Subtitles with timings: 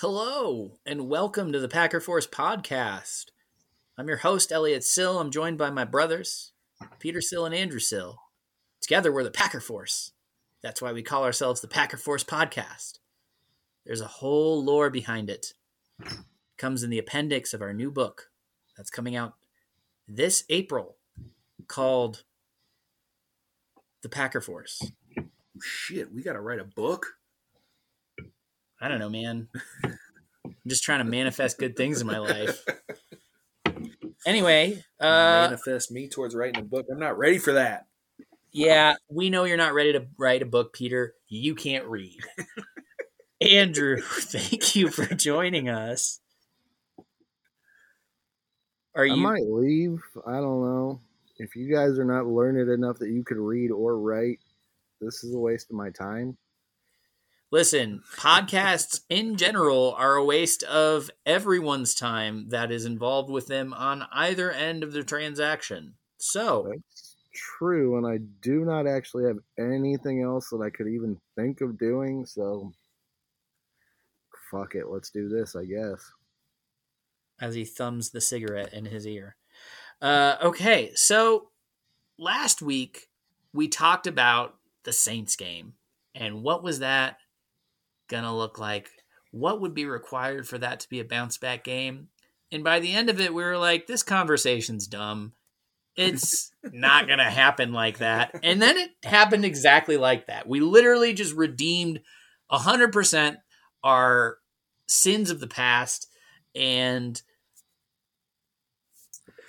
[0.00, 3.32] Hello, and welcome to the Packer Force podcast.
[3.98, 5.18] I'm your host, Elliot Sill.
[5.18, 6.52] I'm joined by my brothers,
[7.00, 8.20] Peter Sill and Andrew Sill.
[8.80, 10.12] Together, we're the Packer Force.
[10.62, 13.00] That's why we call ourselves the Packer Force podcast.
[13.84, 15.54] There's a whole lore behind it.
[16.00, 16.14] it
[16.58, 18.30] comes in the appendix of our new book
[18.76, 19.34] that's coming out
[20.06, 20.94] this April
[21.66, 22.22] called
[24.02, 24.92] The Packer Force.
[25.60, 27.17] Shit, we got to write a book.
[28.80, 29.48] I don't know, man.
[29.84, 32.64] I'm just trying to manifest good things in my life.
[34.26, 36.86] Anyway, uh, Manifest me towards writing a book.
[36.90, 37.86] I'm not ready for that.
[38.52, 41.14] yeah, we know you're not ready to write a book, Peter.
[41.28, 42.18] You can't read.
[43.40, 46.20] Andrew, thank you for joining us.
[48.94, 49.12] Are you?
[49.12, 50.00] I you might leave.
[50.26, 51.00] I don't know.
[51.38, 54.40] If you guys are not learned enough that you could read or write,
[55.00, 56.36] this is a waste of my time.
[57.50, 58.02] Listen?
[58.16, 64.06] Podcasts in general are a waste of everyone's time that is involved with them on
[64.12, 65.94] either end of the transaction.
[66.18, 71.16] So, That's true, and I do not actually have anything else that I could even
[71.36, 72.72] think of doing, so
[74.50, 76.10] fuck it, let's do this, I guess.
[77.40, 79.36] as he thumbs the cigarette in his ear.
[80.00, 81.50] Uh, okay, so
[82.18, 83.08] last week
[83.52, 85.74] we talked about the Saints game
[86.14, 87.18] and what was that
[88.08, 88.90] gonna look like?
[89.30, 92.08] What would be required for that to be a bounce back game?
[92.50, 95.32] And by the end of it, we were like, this conversation's dumb.
[95.96, 98.34] It's not gonna happen like that.
[98.42, 100.48] And then it happened exactly like that.
[100.48, 102.00] We literally just redeemed
[102.50, 103.38] hundred percent
[103.84, 104.38] our
[104.86, 106.08] sins of the past
[106.54, 107.20] and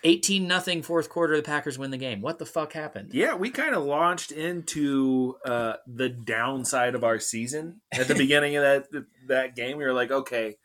[0.04, 3.50] 18 nothing fourth quarter the packers win the game what the fuck happened Yeah, we
[3.50, 9.06] kind of launched into uh, the downside of our season at the beginning of that
[9.28, 9.78] that game.
[9.78, 10.58] We were like, okay,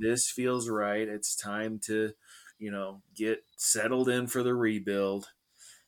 [0.00, 1.06] this feels right.
[1.08, 2.12] It's time to,
[2.58, 5.28] you know, get settled in for the rebuild.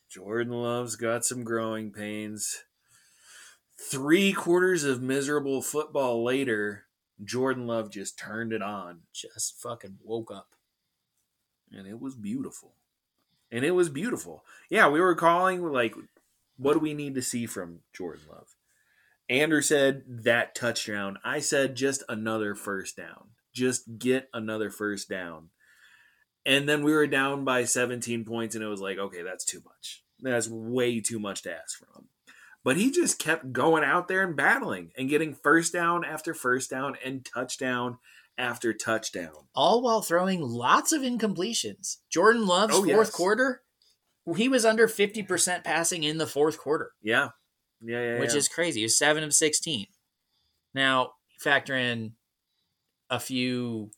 [0.09, 2.65] Jordan Love's got some growing pains.
[3.79, 6.85] Three quarters of miserable football later,
[7.25, 9.01] Jordan Love just turned it on.
[9.13, 10.55] just fucking woke up
[11.73, 12.75] and it was beautiful.
[13.53, 14.45] And it was beautiful.
[14.71, 15.95] Yeah, we were calling like,
[16.57, 18.57] what do we need to see from Jordan Love?
[19.29, 21.19] Andrew said that touchdown.
[21.23, 23.29] I said just another first down.
[23.55, 25.51] Just get another first down.
[26.45, 29.63] And then we were down by 17 points, and it was like, okay, that's too
[29.65, 30.03] much.
[30.21, 32.09] That's way too much to ask from him.
[32.65, 36.71] But he just kept going out there and battling and getting first down after first
[36.71, 37.99] down and touchdown
[38.39, 39.33] after touchdown.
[39.55, 43.11] all while throwing lots of incompletions jordan love's Oh, fourth yes.
[43.11, 43.63] quarter
[44.37, 47.31] he was under 50% passing in the fourth quarter Yeah.
[47.85, 48.37] Yeah, yeah, which yeah.
[48.39, 49.87] is crazy he was 7 of 16
[50.75, 52.13] now factor in
[53.11, 53.91] a few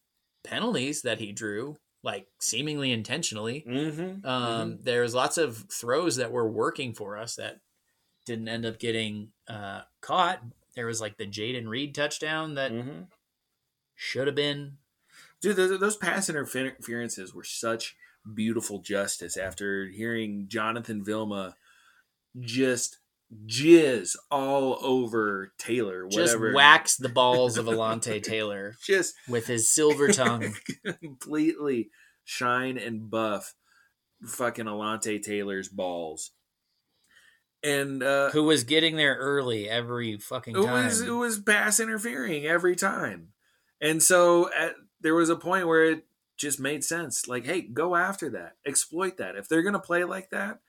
[0.42, 4.26] penalties that he drew like seemingly intentionally Mm-hmm.
[4.26, 7.60] Um, There's lots of throws that were working for us that
[8.26, 10.40] didn't end up getting uh, caught.
[10.74, 13.02] There was like the Jayden Reed touchdown that mm-hmm.
[13.94, 14.78] Should have been.
[15.40, 17.96] Dude, those, those pass interferences were such
[18.34, 21.56] beautiful justice after hearing Jonathan Vilma
[22.40, 22.98] just
[23.46, 26.54] jizz all over Taylor, Just whatever.
[26.54, 30.54] wax the balls of Alontae Taylor Just with his silver tongue.
[31.00, 31.90] completely
[32.24, 33.54] shine and buff
[34.26, 36.30] fucking Alontae Taylor's balls.
[37.62, 40.84] And uh, who was getting there early every fucking time.
[40.84, 43.28] was it was pass interfering every time,
[43.80, 46.04] and so at, there was a point where it
[46.36, 47.28] just made sense.
[47.28, 49.36] Like, hey, go after that, exploit that.
[49.36, 50.60] If they're gonna play like that,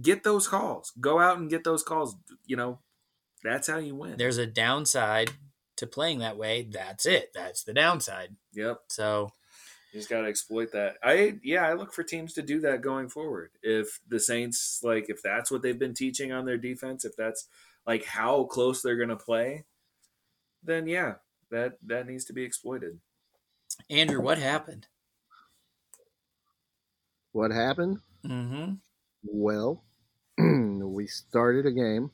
[0.00, 0.92] get those calls.
[1.00, 2.16] Go out and get those calls.
[2.46, 2.78] You know,
[3.42, 4.16] that's how you win.
[4.16, 5.32] There's a downside
[5.76, 6.62] to playing that way.
[6.70, 7.32] That's it.
[7.34, 8.36] That's the downside.
[8.52, 9.32] yep, So
[9.92, 10.96] you just gotta exploit that.
[11.02, 13.50] I yeah, I look for teams to do that going forward.
[13.62, 17.46] If the Saints like, if that's what they've been teaching on their defense, if that's
[17.86, 19.64] like how close they're gonna play,
[20.62, 21.14] then yeah,
[21.52, 22.98] that that needs to be exploited.
[23.88, 24.88] Andrew, what happened?
[27.30, 27.98] What happened?
[28.26, 28.74] Mm-hmm.
[29.22, 29.84] Well,
[30.38, 32.10] we started a game,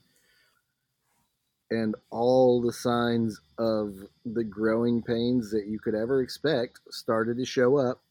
[1.71, 3.95] and all the signs of
[4.25, 8.03] the growing pains that you could ever expect started to show up.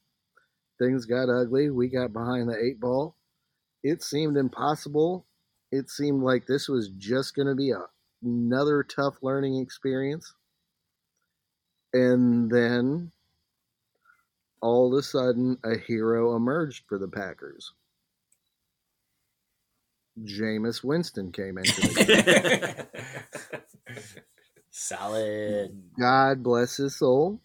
[0.79, 1.69] Things got ugly.
[1.69, 3.15] We got behind the eight ball.
[3.83, 5.25] It seemed impossible.
[5.71, 7.85] It seemed like this was just going to be a,
[8.24, 10.33] another tough learning experience.
[11.94, 13.12] And then
[14.62, 17.74] all of a sudden, a hero emerged for the Packers.
[20.24, 22.88] Jameis Winston came into the
[23.88, 24.04] game.
[24.72, 25.84] Solid.
[26.00, 27.39] God bless his soul.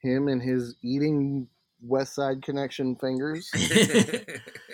[0.00, 1.48] Him and his eating
[1.82, 3.50] West Side Connection fingers.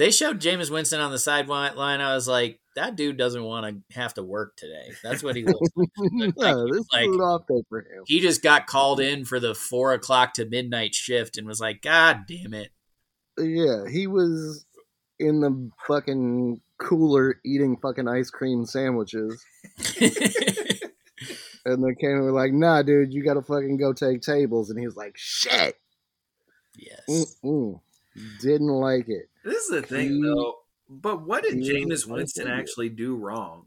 [0.00, 2.00] they showed Jameis Winston on the sideline.
[2.00, 4.92] I was like, that dude doesn't want to have to work today.
[5.02, 5.88] That's what he looks like.
[6.38, 8.04] no, this like- off for him.
[8.06, 11.82] He just got called in for the four o'clock to midnight shift and was like,
[11.82, 12.70] God damn it.
[13.38, 14.64] Yeah, he was
[15.18, 19.44] in the fucking cooler eating fucking ice cream sandwiches.
[21.66, 24.70] And they came and were like, nah, dude, you gotta fucking go take tables.
[24.70, 25.76] And he was like, shit.
[26.74, 27.02] yes.
[27.44, 27.80] Mm-mm.
[28.40, 29.28] Didn't like it.
[29.44, 30.56] This is the thing, He- though.
[30.88, 33.66] But what did he Jameis Winston actually do wrong,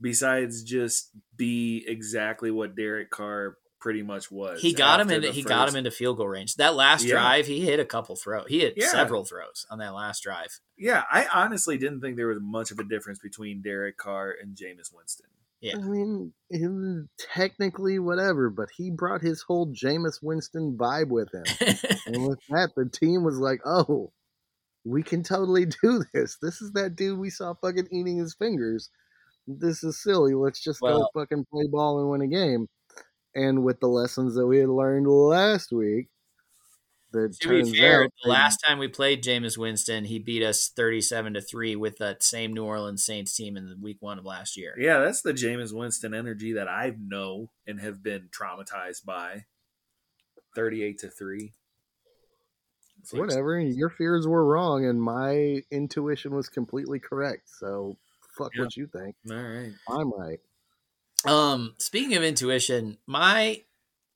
[0.00, 4.60] besides just be exactly what Derek Carr pretty much was?
[4.60, 6.56] He got him after into the he got him into field goal range.
[6.56, 7.12] That last Yeah.
[7.14, 8.46] drive, he hit a couple throws.
[8.48, 8.88] He hit Yeah.
[8.88, 10.60] several throws on that last drive.
[10.76, 14.54] Yeah, I honestly didn't think there was much of a difference between Derek Carr and
[14.54, 15.26] Jameis Winston.
[15.64, 15.76] Yeah.
[15.78, 21.44] I mean, was technically whatever, but he brought his whole Jameis Winston vibe with him.
[22.06, 24.12] and with that, the team was like, oh,
[24.84, 26.36] we can totally do this.
[26.42, 28.90] This is that dude we saw fucking eating his fingers.
[29.46, 30.34] This is silly.
[30.34, 32.68] Let's just Well- go fucking play ball and win a game.
[33.34, 36.08] And with the lessons that we had learned last week,
[37.14, 40.68] that to be fair, out the last time we played Jameis Winston, he beat us
[40.68, 44.24] thirty-seven to three with that same New Orleans Saints team in the week one of
[44.24, 44.74] last year.
[44.78, 49.46] Yeah, that's the Jameis Winston energy that I know and have been traumatized by.
[50.54, 51.52] Thirty-eight to three.
[53.00, 53.58] It's like- whatever.
[53.58, 57.48] Your fears were wrong, and my intuition was completely correct.
[57.58, 57.96] So
[58.38, 58.62] fuck Yeah.
[58.64, 59.16] what you think.
[59.30, 59.72] All right.
[59.88, 60.40] I'm right.
[61.26, 63.62] Um, speaking of intuition, my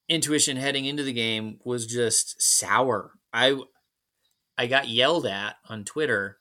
[0.09, 3.13] intuition heading into the game was just sour.
[3.33, 3.61] I
[4.57, 6.39] I got yelled at on Twitter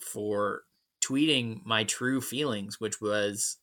[0.00, 0.64] for
[1.00, 3.58] tweeting my true feelings, which was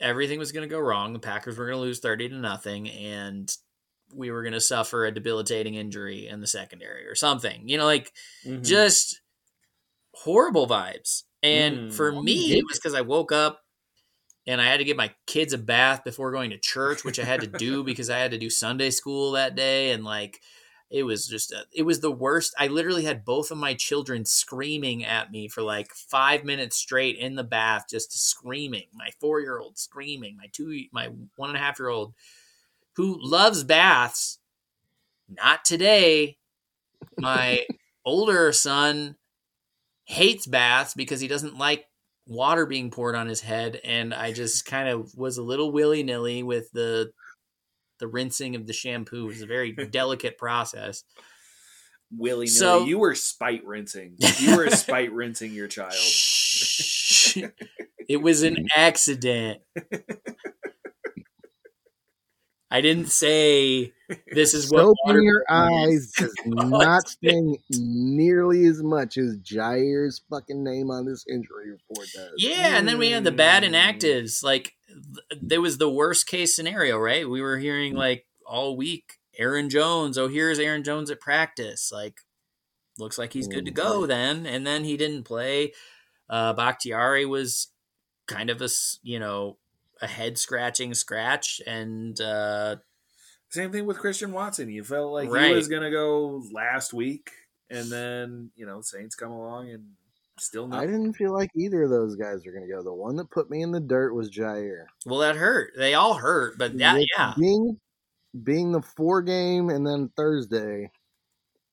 [0.00, 1.12] everything was going to go wrong.
[1.12, 3.52] The Packers were going to lose 30 to nothing and
[4.14, 7.68] we were going to suffer a debilitating injury in the secondary or something.
[7.68, 8.12] You know, like
[8.44, 8.64] Mhm.
[8.64, 9.20] just
[10.14, 11.24] horrible vibes.
[11.42, 11.94] And Mm.
[11.94, 13.62] for me, it was because I woke up
[14.48, 17.24] and I had to give my kids a bath before going to church, which I
[17.24, 19.90] had to do because I had to do Sunday school that day.
[19.90, 20.40] And like,
[20.90, 22.54] it was just, a, it was the worst.
[22.58, 27.18] I literally had both of my children screaming at me for like five minutes straight
[27.18, 28.86] in the bath, just screaming.
[28.94, 32.14] My four year old screaming, my two, my one and a half year old
[32.96, 34.38] who loves baths.
[35.28, 36.38] Not today.
[37.18, 37.66] My
[38.06, 39.16] older son
[40.04, 41.84] hates baths because he doesn't like
[42.28, 46.42] water being poured on his head and i just kind of was a little willy-nilly
[46.42, 47.10] with the
[47.98, 51.02] the rinsing of the shampoo it was a very delicate process
[52.10, 52.46] Willy nilly.
[52.46, 54.16] So- you were spite rinsing.
[54.38, 55.92] You were spite rinsing your child.
[58.08, 59.60] It was an accident
[62.70, 63.92] i didn't say
[64.32, 66.14] this is what in your eyes is.
[66.16, 72.32] does not sting nearly as much as Jaire's fucking name on this injury report does.
[72.38, 74.42] Yeah, and then we had the bad inactives.
[74.42, 77.28] Like th- there was the worst case scenario, right?
[77.28, 80.16] We were hearing like all week Aaron Jones.
[80.16, 81.90] Oh, here's Aaron Jones at practice.
[81.92, 82.20] Like
[82.98, 84.46] looks like he's good to go then.
[84.46, 85.72] And then he didn't play.
[86.30, 87.68] Uh Bakhtiari was
[88.26, 88.68] kind of a
[89.02, 89.58] you know
[90.00, 92.76] a head scratching scratch and uh
[93.50, 94.68] Same thing with Christian Watson.
[94.70, 95.48] You felt like Right.
[95.50, 97.30] he was going to go last week,
[97.70, 99.84] and then, you know, Saints come along and
[100.38, 102.82] still I didn't feel like either of those guys were going to go.
[102.82, 104.84] The one that put me in the dirt was Jaire.
[105.06, 105.72] well that hurt.
[105.76, 107.34] They all hurt, but that yeah.
[107.38, 107.80] Being,
[108.44, 110.90] being the four game and then Thursday,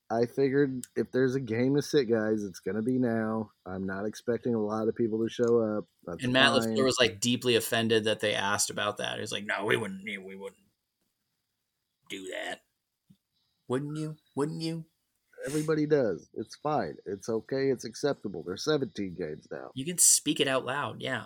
[0.10, 3.50] I figured if there's a game to sit guys, it's going to be now.
[3.66, 5.86] I'm not expecting a lot of people to show up.
[6.06, 6.76] That's And Matt fine.
[6.76, 9.20] LaFleur was like deeply offended that they asked about that.
[9.20, 10.04] He's like, "No, we wouldn't.
[10.06, 10.62] We wouldn't
[12.10, 12.62] do that.
[13.68, 14.16] Wouldn't you?
[14.36, 14.86] Wouldn't you?
[15.46, 16.30] Everybody does.
[16.36, 16.96] It's fine.
[17.06, 17.70] It's okay.
[17.70, 18.44] It's acceptable.
[18.46, 19.72] There's 17 games now.
[19.74, 21.02] You can speak it out loud.
[21.02, 21.26] Yeah,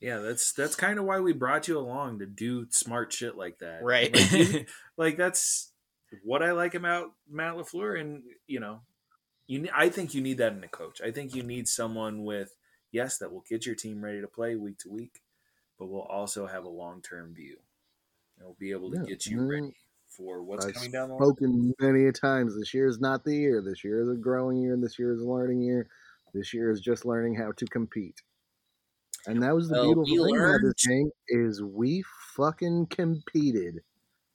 [0.00, 3.58] Yeah, that's that's kind of why we brought you along to do smart shit like
[3.58, 3.82] that.
[3.82, 4.14] right.
[4.32, 5.70] Like, like that's
[6.22, 8.80] what I like about Matt LaFleur, and you know,
[9.46, 9.68] you.
[9.74, 11.00] I think you need that in a coach.
[11.00, 12.56] I think you need someone with
[12.92, 15.22] yes, that will get your team ready to play week to week,
[15.78, 17.58] but will also have a long term view.
[18.38, 19.74] And will be able to Yeah, get you ready
[20.08, 21.36] for what's I've coming down the line.
[21.36, 22.56] spoken many a times.
[22.56, 23.62] This year is not the year.
[23.62, 25.88] This year is a growing year, this year is a learning year.
[26.32, 28.22] This year is just learning how to compete.
[29.26, 32.04] And that was the Well, beautiful thing about this game is we
[32.36, 33.82] fucking competed,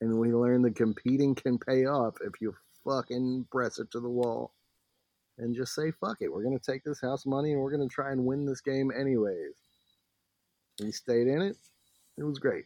[0.01, 4.09] and we learned that competing can pay off if you fucking press it to the
[4.09, 4.53] wall,
[5.37, 6.31] and just say fuck it.
[6.31, 9.55] We're gonna take this house money, and we're gonna try and win this game anyways.
[10.81, 11.57] We stayed in it.
[12.17, 12.65] It was great.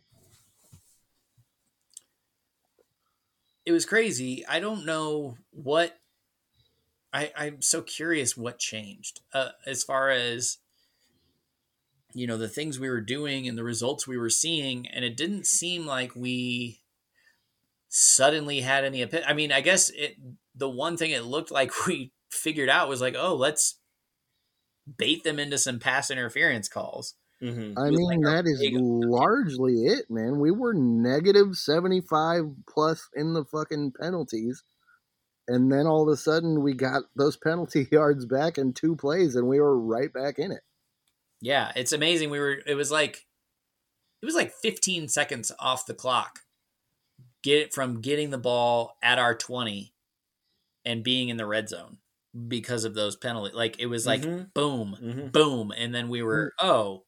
[3.66, 4.46] it was crazy.
[4.48, 6.00] I don't know what
[7.13, 10.58] I, I'm so curious what changed uh, as far as
[12.13, 15.18] you know the things we were doing and the results we were seeing, and it
[15.18, 16.82] didn't seem like we
[17.94, 19.06] suddenly had any.
[19.06, 20.16] Opi- I mean, I guess it.
[20.56, 23.80] The one thing it looked like we figured out was like, oh, let's
[24.98, 27.16] bait them into some pass interference calls.
[27.42, 27.78] Mm-hmm.
[27.78, 30.40] I mean, like that is big- largely it, man.
[30.40, 34.64] We were negative 75 plus in the fucking penalties.
[35.48, 39.36] And then all of a sudden, we got those penalty yards back in two plays,
[39.36, 40.62] and we were right back in it.
[41.42, 42.30] Yeah, it's amazing.
[42.30, 42.60] We were.
[42.66, 43.26] It was like,
[44.22, 46.40] it was like 15 seconds off the clock.
[47.44, 49.94] Get it from getting the ball at our 20
[50.86, 52.00] and being in the red zone
[52.48, 53.56] because of those penalties.
[53.56, 54.54] Like it was like Mhm.
[54.54, 55.28] boom, Mm-hmm.
[55.30, 57.06] boom, and then we were oh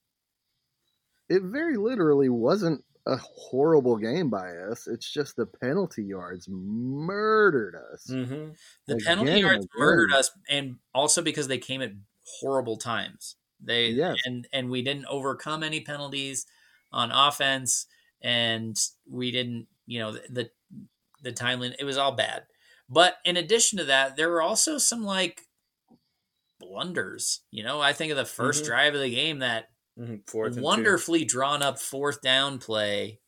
[1.29, 4.87] It very literally wasn't a horrible game by us.
[4.87, 8.07] It's just the penalty yards murdered us.
[8.09, 8.51] Mm-hmm.
[8.87, 9.69] the Again penalty yards again.
[9.77, 11.93] murdered us, and also because they came at
[12.39, 13.35] horrible times.
[13.59, 14.17] They Yes.
[14.25, 16.45] and and we didn't overcome any penalties
[16.91, 17.87] on offense,
[18.21, 18.77] and
[19.09, 20.49] we didn't, you know, the the,
[21.21, 21.75] the timeline.
[21.79, 22.43] It was all bad.
[22.89, 25.41] But in addition to that, there were also some like
[26.59, 27.41] blunders.
[27.51, 28.65] You know, I think of the 1st Mhm.
[28.65, 30.15] drive of the game that Mm-hmm.
[30.27, 30.61] Fourth and two.
[30.61, 33.21] wonderfully drawn up fourth down play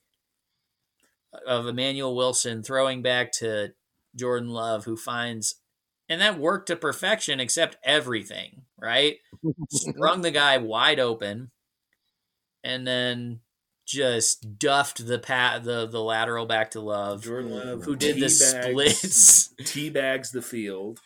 [1.46, 3.74] of Emmanuel Wilson throwing back to
[4.16, 5.62] Jordan Love, who finds,
[6.10, 9.16] and that worked to perfection, except everything, right?
[9.70, 11.52] Sprung the guy wide open,
[12.66, 13.40] and then
[13.88, 18.26] just duffed the pat the the lateral back to Love, Jordan Love, who did the
[18.28, 21.00] teabags- splits, teabags the field.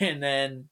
[0.00, 0.68] and then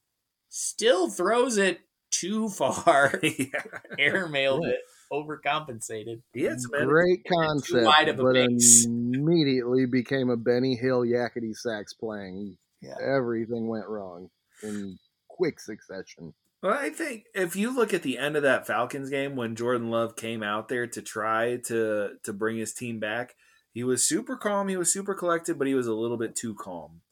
[0.49, 1.81] still throws it
[2.11, 3.63] too far, yeah.
[3.99, 4.71] airmailed Yeah.
[4.71, 4.81] it,
[5.13, 6.23] overcompensated.
[6.33, 6.89] He had some energy.
[6.89, 8.87] Great concept, wide of a but base.
[8.87, 12.57] immediately became a Benny Hill yakety sax playing.
[12.81, 12.95] Yeah.
[13.03, 14.29] Everything went wrong
[14.63, 16.33] in quick succession.
[16.67, 19.89] Well, I think if you look at the end of that Falcons game when Jordan
[19.89, 23.37] Love came out there to try to to bring his team back,
[23.73, 26.57] he was super calm, he was super collected, but he was a little bit too
[26.57, 27.03] calm.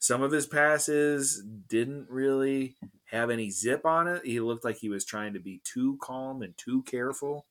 [0.00, 2.74] Some of his passes didn't really
[3.12, 4.22] have any zip on it.
[4.24, 7.46] He looked like he was trying to be too calm and too careful.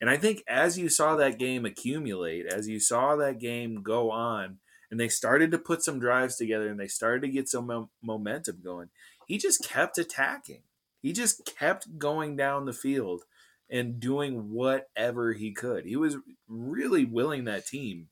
[0.00, 4.10] And I think as you saw that game accumulate, as you saw that game go
[4.10, 4.58] on,
[4.90, 7.90] and they started to put some drives together and they started to get some mo-
[8.02, 8.88] momentum going,
[9.28, 10.62] he just kept attacking.
[11.02, 13.24] He just kept going down the field
[13.68, 15.84] and doing whatever he could.
[15.84, 16.16] He was
[16.48, 18.08] really willing that team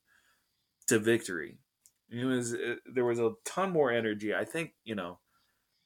[0.89, 1.59] to victory.
[2.11, 4.35] It was uh, there was a ton more energy.
[4.35, 5.21] I think you know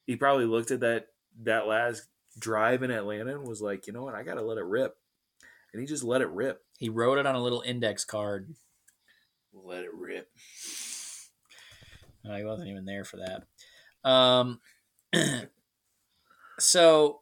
[0.07, 1.09] he probably looked at that
[1.43, 2.09] that last
[2.39, 4.97] drive in Atlanta and was like, you know what, I got to let it rip,
[5.73, 6.63] and he just let it rip.
[6.79, 8.55] He wrote it on a little index card.
[9.53, 10.31] Let it rip.
[12.29, 14.09] I wasn't even there for that.
[14.09, 14.61] Um,
[16.59, 17.21] so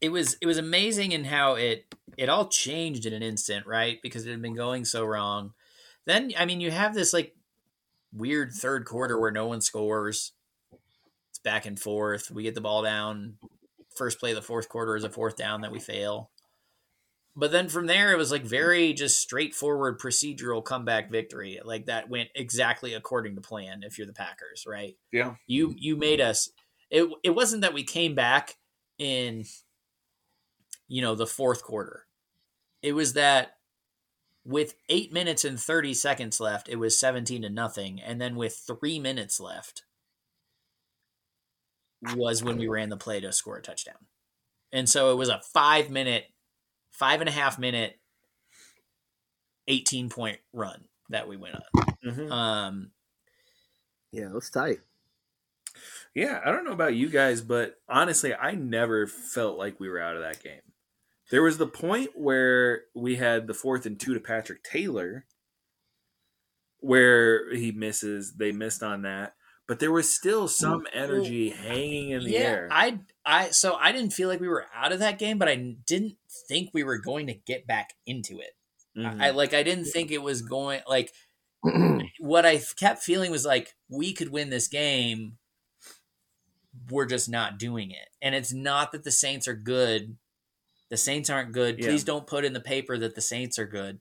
[0.00, 1.84] it was it was amazing in how it
[2.16, 3.98] it all changed in an instant, right?
[4.02, 5.52] Because it had been going so wrong.
[6.06, 7.34] Then I mean, you have this like
[8.12, 10.32] weird third quarter where no one scores.
[11.30, 12.30] It's back and forth.
[12.30, 13.34] We get the ball down.
[13.96, 16.30] First play of the fourth quarter is a fourth down that we fail.
[17.36, 21.60] But then from there, it was like very just straightforward procedural comeback victory.
[21.64, 23.82] Like that went exactly according to plan.
[23.82, 24.96] If you're the Packers, right?
[25.12, 25.34] Yeah.
[25.46, 26.50] You you made us.
[26.90, 28.56] It it wasn't that we came back
[28.98, 29.44] in,
[30.88, 32.06] you know, the fourth quarter.
[32.82, 33.58] It was that
[34.44, 38.56] with eight minutes and thirty seconds left, it was seventeen to nothing, and then with
[38.66, 39.84] three minutes left,
[42.16, 44.06] was when we ran the play to score a touchdown.
[44.72, 46.24] And so it was a five minute,
[46.90, 47.98] five and a half minute,
[49.68, 51.84] 18 point run that we went on.
[52.04, 52.30] Mhm.
[52.32, 52.92] Um,
[54.12, 54.80] Yeah, that's tight.
[56.14, 60.00] Yeah, I don't know about you guys, but honestly, I never felt like we were
[60.00, 60.60] out of that game.
[61.30, 65.26] There was the point where we had the fourth and two to Patrick Taylor,
[66.80, 68.34] where he misses.
[68.34, 69.34] They missed on that,
[69.68, 72.68] but there was still some energy hanging in the yeah, air.
[72.72, 75.76] I, I, so I didn't feel like we were out of that game, but I
[75.86, 76.16] didn't
[76.48, 78.50] think we were going to get back into it.
[78.98, 79.20] Mhm.
[79.20, 81.12] I like, I didn't think it was going like
[82.18, 85.38] what I kept feeling was like we could win this game.
[86.90, 88.08] We're just not doing it.
[88.22, 90.16] And it's not that the Saints are good.
[90.90, 91.78] The Saints aren't good.
[91.78, 91.86] Yeah.
[91.88, 94.00] Please don't put in the paper that the Saints are good.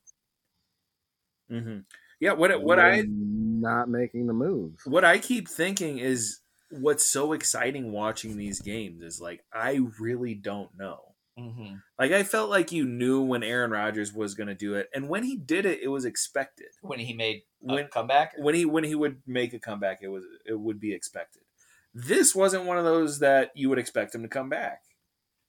[1.51, 1.85] Mhm.
[2.19, 4.73] Yeah, what what I not making the move.
[4.85, 10.35] what I keep thinking is what's so exciting watching these games is like I really
[10.35, 11.15] don't know.
[11.39, 11.75] Mm-hmm.
[11.97, 15.07] Like I felt like you knew when Aaron Rodgers was going to do it, and
[15.07, 16.67] when he did it, it was expected.
[16.81, 20.09] When he made a When comeback, when he when he would make a comeback, it
[20.09, 21.43] was it would be expected.
[21.93, 24.81] This wasn't one of those that you would expect him to come back.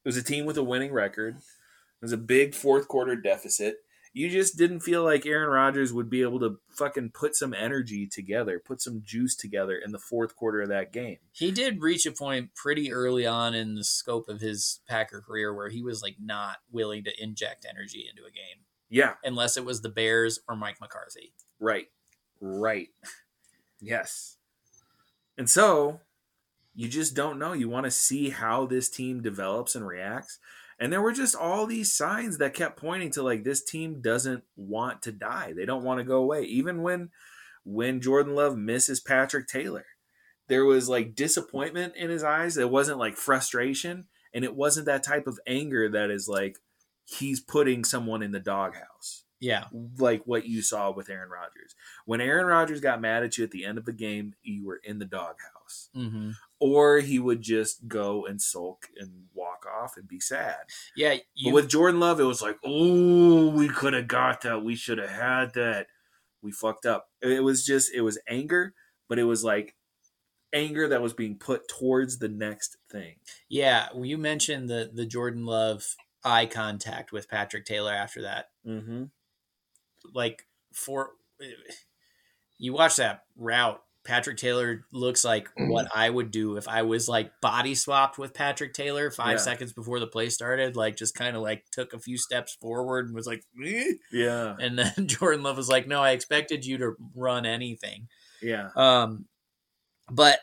[0.04, 1.36] It was a team with a winning record.
[1.36, 3.76] It was a big fourth quarter deficit.
[4.12, 8.08] You just didn't feel like Aaron Rodgers would be able to fucking put some energy
[8.08, 11.18] together, put some juice together in the fourth quarter of that game.
[11.30, 15.54] he did reach a point pretty early on in the scope of his Packer career
[15.54, 19.64] where he was like not willing to inject energy into a game Yeah, unless it
[19.64, 21.32] was the Bears or Mike McCarthy.
[21.60, 21.86] Right.
[22.40, 22.88] Right.
[23.82, 24.36] Yes.
[25.38, 26.00] And so
[26.74, 27.52] you just don't know.
[27.52, 30.38] You want to see how this team develops and reacts.
[30.78, 34.44] And there were just all these signs that kept pointing to like this team doesn't
[34.56, 35.52] want to die.
[35.54, 36.42] They don't want to go away.
[36.44, 37.10] Even when
[37.64, 39.84] when Jordan Love misses Patrick Taylor,
[40.48, 42.56] there was like disappointment in his eyes.
[42.56, 46.56] It wasn't like frustration, and it wasn't that type of anger that is like
[47.04, 49.64] he's putting someone in the doghouse Yeah.
[49.98, 51.74] like what you saw with Aaron Rodgers.
[52.06, 54.80] When Aaron Rodgers got mad at you at the end of the game, you were
[54.84, 55.90] in the doghouse.
[55.96, 56.30] Mm-hmm.
[56.60, 60.58] Or he would just go and sulk and walk off and be sad.
[60.94, 61.16] Yeah.
[61.44, 64.62] but with Jordan Love, it was like, oh, we could have got that.
[64.62, 65.86] We should have had that.
[66.42, 67.08] We fucked up.
[67.22, 68.74] It was just, it was anger,
[69.08, 69.74] but it was like
[70.52, 73.16] anger that was being put towards the next thing.
[73.48, 73.88] yeah.
[73.96, 78.50] You mentioned the the Jordan Love eye contact with Patrick Taylor after that.
[78.66, 79.04] Mm-hmm.
[80.12, 81.10] Like for
[82.58, 83.82] you watch that route.
[84.04, 88.32] Patrick Taylor looks like what I would do if I was like body swapped with
[88.32, 89.36] Patrick Taylor five Yeah.
[89.38, 90.74] seconds before the play started.
[90.74, 94.56] Like just kind of like took a few steps forward and was like, "Eh." Yeah.
[94.58, 98.08] and then Jordan Love was like, "No, I expected you to run anything."
[98.40, 98.70] Yeah.
[98.74, 99.26] Um,
[100.10, 100.40] but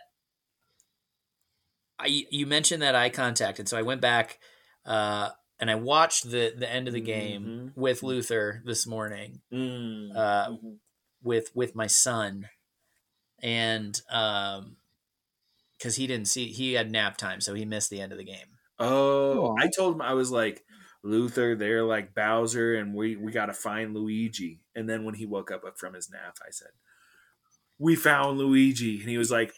[2.00, 4.40] I you mentioned that eye contact, and so I went back
[4.86, 10.16] uh, and I watched the the end of the game with Luther this morning Mm.
[10.16, 10.78] Uh, Mhm.
[11.24, 12.48] with with my son,
[13.42, 14.78] and um,
[15.78, 18.24] because he didn't see he had nap time, so he missed the end of the
[18.24, 18.58] game.
[18.80, 19.56] Oh, Aw.
[19.60, 20.64] I told him I was like
[21.04, 21.56] Luther.
[21.56, 24.62] They're like Bowser, and we we got to find Luigi.
[24.76, 26.72] And then when he woke up from his nap, I said,
[27.80, 29.54] "We found Luigi," and he was like,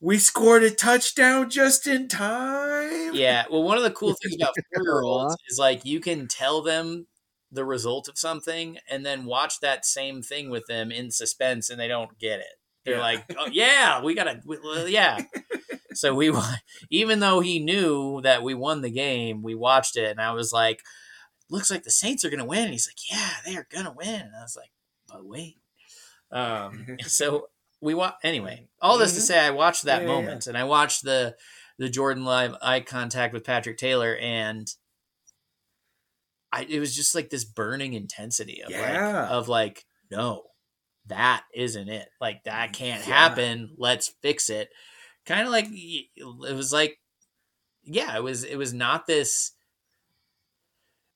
[0.00, 4.54] "We scored a touchdown just in time." Yeah, well, one of the cool things about
[4.74, 7.06] four year olds is like you can tell them
[7.52, 11.80] the result of something and then watch that same thing with them in suspense and
[11.80, 12.60] they don't get it.
[12.84, 13.00] They're Yeah.
[13.00, 15.18] like, oh, yeah, we got to, well, yeah.
[15.94, 16.32] so we,
[16.90, 20.52] even though he knew that we won the game, we watched it and I was
[20.52, 20.80] like,
[21.50, 22.64] looks like the Saints are going to win.
[22.64, 24.20] And he's like, yeah, they are going to win.
[24.20, 24.70] And I was like,
[25.08, 25.58] but wait.
[26.32, 27.48] Um, so
[27.80, 29.24] we wa anyway, all this to Mhm.
[29.24, 30.20] say, I watched that Yeah, yeah, yeah.
[30.22, 31.36] moment and I watched the,
[31.78, 34.70] the Jordan Love eye contact with Patrick Taylor and
[36.52, 38.80] I it was just like this burning intensity of Yeah.
[39.22, 40.42] like of like no
[41.10, 43.14] that isn't it like that can't Yeah.
[43.14, 44.68] happen let's fix it
[45.26, 46.98] kind of like it was like
[47.84, 49.52] yeah it was it was not this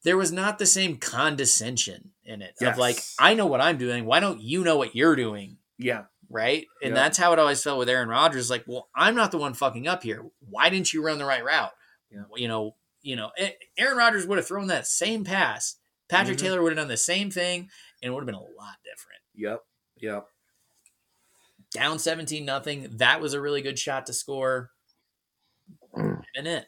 [0.04, 4.04] there was not the same condescension in it of like I know what I'm doing
[4.04, 6.66] why don't you know what you're doing yeah, right?
[6.82, 6.94] And Yep.
[6.94, 8.48] that's how it always felt with Aaron Rodgers.
[8.48, 10.24] Like, well, I'm not the one fucking up here.
[10.38, 11.72] Why didn't you run the right route?
[12.12, 12.22] Yeah.
[12.36, 13.32] You know, you know,
[13.76, 15.74] Aaron Rodgers would have thrown that same pass.
[16.08, 16.42] Patrick Mhm.
[16.42, 17.62] Taylor would have done the same thing,
[18.02, 19.20] and it would have been a lot different.
[19.34, 19.64] yep,
[20.04, 20.26] yep.
[21.72, 22.88] Down 17 nothing.
[22.98, 24.70] That was a really good shot to score.
[25.96, 26.22] Mm.
[26.36, 26.66] And it.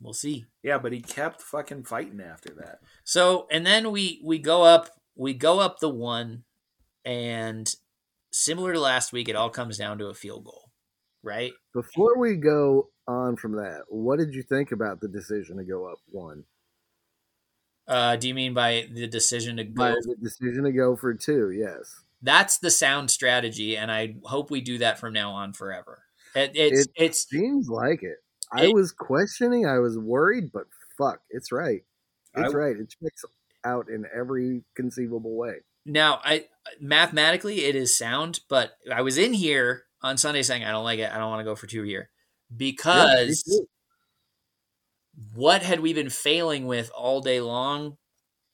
[0.00, 0.44] We'll see.
[0.62, 2.80] Yeah, but he kept fucking fighting after that.
[3.04, 6.44] So, and then we we go up, we go up the one,
[7.04, 7.74] and
[8.30, 10.70] similar to last week, it all comes down to a field goal,
[11.22, 11.52] right?
[11.72, 15.86] Before we go on from that, what did you think about the decision to go
[15.86, 16.44] up one?
[17.86, 19.96] Uh, do you mean by the decision to By go?
[20.02, 22.02] the decision to go for two, yes.
[22.22, 26.02] That's the sound strategy, and I hope we do that from now on forever.
[26.34, 28.18] It, it's It- it's Seems like it.
[28.52, 30.64] I It- was questioning, I was worried, but
[30.96, 31.82] fuck, it's right.
[32.36, 32.76] It's I- right.
[32.76, 33.24] It checks
[33.64, 35.56] out in every conceivable way.
[35.86, 36.46] now I
[36.80, 40.98] mathematically it is sound, but I was in here on Sunday saying I don't like
[40.98, 41.12] it.
[41.12, 42.08] I don't want to go for two here
[42.50, 43.68] Yeah, because too.
[45.34, 47.96] What had we been failing with all day long?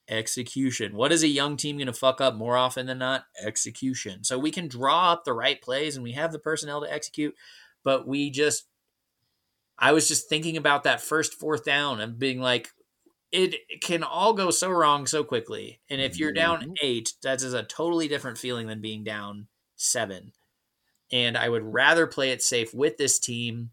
[0.09, 0.94] Execution.
[0.96, 3.25] What is a young team going to fuck up more often than not?
[3.42, 4.25] Execution.
[4.25, 7.35] So we can draw up the right plays and we have the personnel to execute,
[7.85, 8.66] but we just,
[9.79, 12.70] I was just thinking about that first fourth down and being like,
[13.33, 15.81] it can all go so wrong so quickly.
[15.88, 16.75] And if you're down Mhm.
[16.83, 19.46] eight, that is a totally different feeling than being down
[19.77, 20.33] seven.
[21.12, 23.70] And I would rather play it safe with this team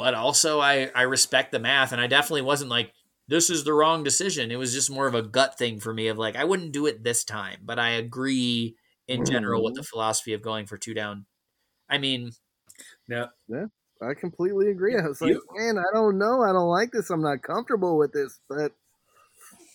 [0.00, 2.92] but also I I respect the math, and I definitely wasn't like
[3.28, 4.50] this is the wrong decision.
[4.50, 6.86] It was just more of a gut thing for me of like I wouldn't do
[6.86, 9.88] it this time, but I agree in general with the mm-hmm.
[9.88, 11.26] philosophy of going for two down.
[11.88, 12.30] I mean,
[13.08, 13.28] Now,
[14.00, 14.96] I completely agree.
[14.96, 16.42] I was like, You- man, I don't know.
[16.42, 17.10] I don't like this.
[17.10, 18.40] I'm not comfortable with this.
[18.48, 18.72] But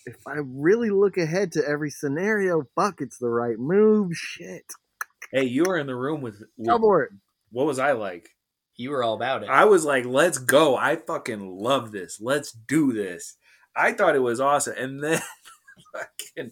[0.06, 4.14] if I really look ahead to every scenario, fuck, it's the right move.
[4.14, 4.66] Shit.
[5.32, 7.12] hey, you were in the room with, with Go for it.
[7.52, 8.35] what was I like?
[8.78, 9.50] You were all about it.
[9.50, 10.76] I was like, let's go.
[10.76, 12.20] I fucking love this.
[12.22, 13.38] Let's do this.
[13.76, 14.76] I thought it was awesome.
[14.78, 15.22] And then
[15.94, 16.52] fucking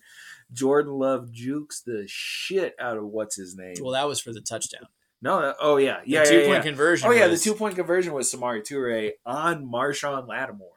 [0.52, 3.76] Jordan Love jukes the shit out of what's his name.
[3.82, 4.88] well, that was for the touchdown.
[5.22, 6.00] no, that- oh yeah.
[6.04, 6.70] The Yeah, two yeah, point yeah.
[6.72, 7.08] conversion.
[7.10, 10.70] Oh yeah, was- the two point conversion was Samori Toure on Marshon Lattimore.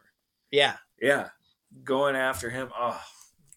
[0.51, 1.29] Yeah, Yeah.
[1.83, 2.69] Going after him.
[2.77, 2.99] Oh,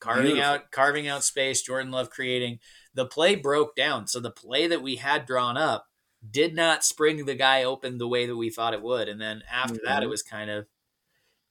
[0.00, 0.44] carving Beautiful.
[0.50, 1.62] out carving out space.
[1.62, 2.59] Jordan Love creating
[2.92, 4.09] the play broke down.
[4.09, 5.87] So the play that we had drawn up
[6.29, 9.43] did not spring the guy open the way that we thought it would, and then
[9.51, 10.11] after that, it Mhm.
[10.11, 10.67] was kind of.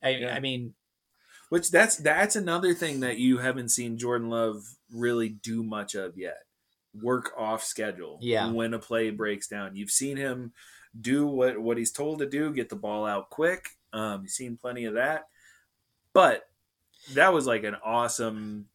[0.04, 0.36] I, Yeah.
[0.36, 0.76] I mean,
[1.50, 6.16] Which that's that's another thing that you haven't seen Jordan Love really do much of
[6.18, 6.46] yet.
[6.94, 8.20] Work off schedule.
[8.22, 8.52] Yeah.
[8.52, 9.76] When a play breaks down.
[9.76, 10.54] You've seen him
[11.00, 13.70] do what what he's told to do, get the ball out quick.
[13.94, 15.28] Um, you've seen plenty of that.
[16.14, 16.48] But
[17.14, 18.70] that was like an awesome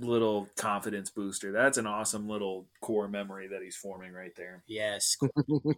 [0.00, 1.52] little confidence booster.
[1.52, 4.62] That's an awesome little core memory that he's forming right there.
[4.66, 5.30] yes, core,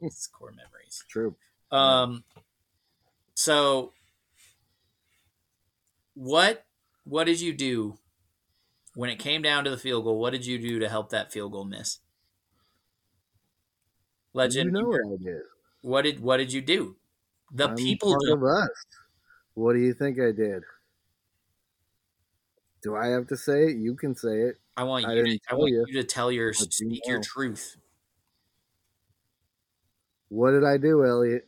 [0.02, 1.04] it's core memories.
[1.08, 1.34] True.
[1.70, 2.24] Um,
[3.34, 3.92] so
[6.14, 6.64] what
[7.04, 7.98] what did you do
[8.94, 10.18] when it came down to the field goal?
[10.18, 11.98] What did you do to help that field goal miss?
[14.32, 15.42] Legend, You know what I did.
[15.82, 16.96] what did what did you do?
[17.52, 18.34] The I'm people part do.
[18.34, 18.68] of us.
[19.54, 20.62] What do you think I did?
[22.82, 23.76] Do I have to say it?
[23.76, 24.56] You can say it.
[24.76, 26.70] I want I you to I tell want you, you to tell your but you
[26.70, 27.76] speak your truth.
[30.28, 31.46] What did I do, Elliot?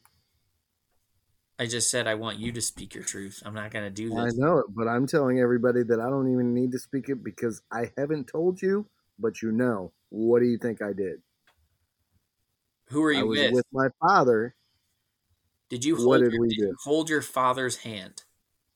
[1.59, 3.42] I just said I want you to speak your truth.
[3.47, 4.18] I'm not gonna do this.
[4.18, 7.23] I know it, but I'm telling everybody that I don't even need to speak it
[7.23, 8.87] because I haven't told you,
[9.18, 9.92] but you know.
[10.11, 11.23] What do you think I did?
[12.88, 13.53] Who are you I was with?
[13.55, 14.55] with my father.
[15.71, 16.64] Did you hold What did your, we did do?
[16.64, 18.25] you hold your father's hand?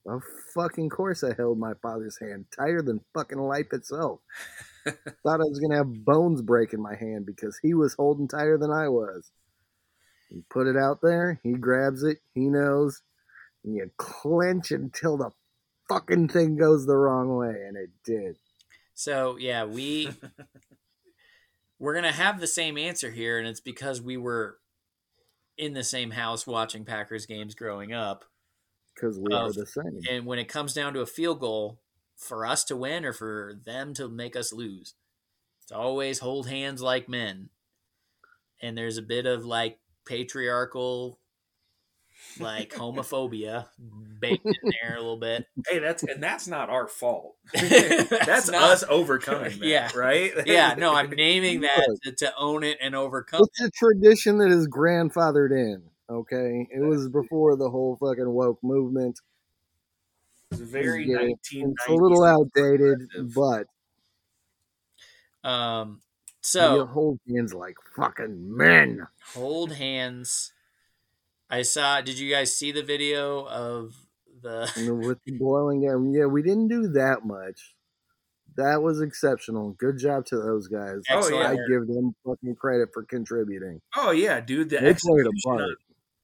[0.07, 0.23] Of
[0.55, 4.21] fucking course, I held my father's hand tighter than fucking life itself.
[4.85, 8.57] Thought I was gonna have bones break in my hand because he was holding tighter
[8.57, 9.31] than I was.
[10.31, 13.03] You put it out there, he grabs it, he knows,
[13.65, 15.31] and you clench until the
[15.89, 18.37] fucking thing goes the wrong way, and it did.
[18.95, 20.11] So yeah, we
[21.81, 24.59] we're gonna have the same answer here, and it's because we were
[25.59, 28.25] in the same house watching Packers games growing up.
[28.97, 30.01] Because we are the same.
[30.11, 31.79] And when it comes down to a field goal,
[32.17, 34.95] for us to win or for them to make us lose,
[35.63, 37.51] it's always hold hands like men.
[38.63, 41.19] And there's a bit of like patriarchal,
[42.41, 43.67] like homophobia
[44.19, 45.45] baked in there a little bit.
[45.69, 47.37] Hey, that's and that's not our fault.
[47.53, 49.91] That's that's not- us overcoming that, Yeah.
[49.95, 50.33] right?
[50.47, 53.43] yeah, no, I'm naming that to, to own it and overcome.
[53.43, 55.83] It's a tradition that is grandfathered in.
[56.09, 59.19] Okay, it was before the whole fucking woke movement.
[60.53, 63.67] It's very Yeah, It's a little outdated, but
[65.43, 69.07] Um, you so hold hands like fucking men.
[69.35, 70.53] hold hands.
[71.51, 72.01] I saw.
[72.01, 73.95] Did you guys see the video of
[74.43, 74.71] the?
[75.07, 77.75] With the blowing out, yeah, we didn't do that much.
[78.57, 79.73] That was exceptional.
[79.73, 81.03] Good job to those guys.
[81.11, 81.51] Oh, yeah.
[81.51, 83.81] I give them fucking credit for contributing.
[83.97, 84.71] Oh yeah, dude.
[84.71, 85.77] The They played a part.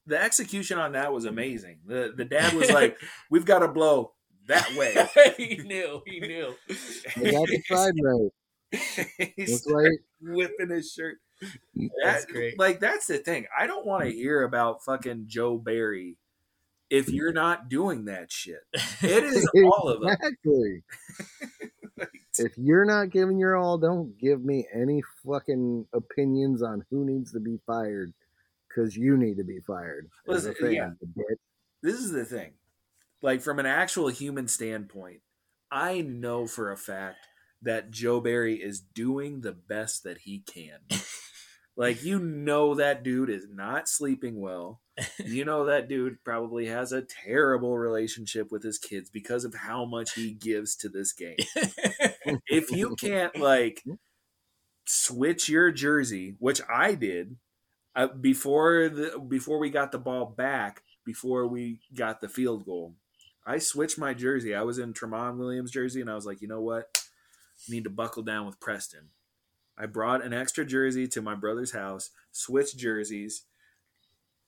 [0.06, 1.78] The execution on that was amazing.
[1.86, 2.98] The the dad was like,
[3.30, 4.12] "We've got to blow
[4.48, 4.94] that way."
[5.36, 6.02] he knew.
[6.06, 6.54] He knew.
[7.16, 9.32] They got the side right.
[9.36, 9.98] He's That's right.
[10.20, 11.18] whipping his shirt.
[12.02, 12.58] That's That- great.
[12.58, 13.46] Like that's the thing.
[13.56, 14.14] I don't want to mm.
[14.14, 16.16] hear about fucking Joe Barry
[16.88, 18.60] if you're not doing that shit.
[19.02, 20.16] It is all of us.
[20.20, 20.82] Exactly.
[22.38, 27.32] if you're not giving your all, don't give me any fucking opinions on who needs
[27.32, 28.12] to be fired
[28.74, 30.08] because you need to be fired.
[30.28, 31.34] As a Listen, fan, yeah.
[31.82, 32.52] This is the thing.
[33.20, 35.20] Like from an actual human standpoint,
[35.70, 37.26] I know for a fact
[37.62, 40.80] that Joe Barry is doing the best that he can.
[41.76, 44.80] like you know that dude is not sleeping well.
[45.24, 49.84] You know that dude probably has a terrible relationship with his kids because of how
[49.84, 51.36] much he gives to this game.
[52.48, 53.82] if you can't like
[54.86, 57.36] switch your jersey, which I did
[57.94, 62.94] uh, before the before we got the ball back, before we got the field goal,
[63.46, 64.54] I switched my jersey.
[64.54, 67.04] I was in Tramon Williams jersey, and I was like, you know what,
[67.68, 69.08] need to buckle down with Preston.
[69.76, 73.44] I brought an extra jersey to my brother's house, switched jerseys,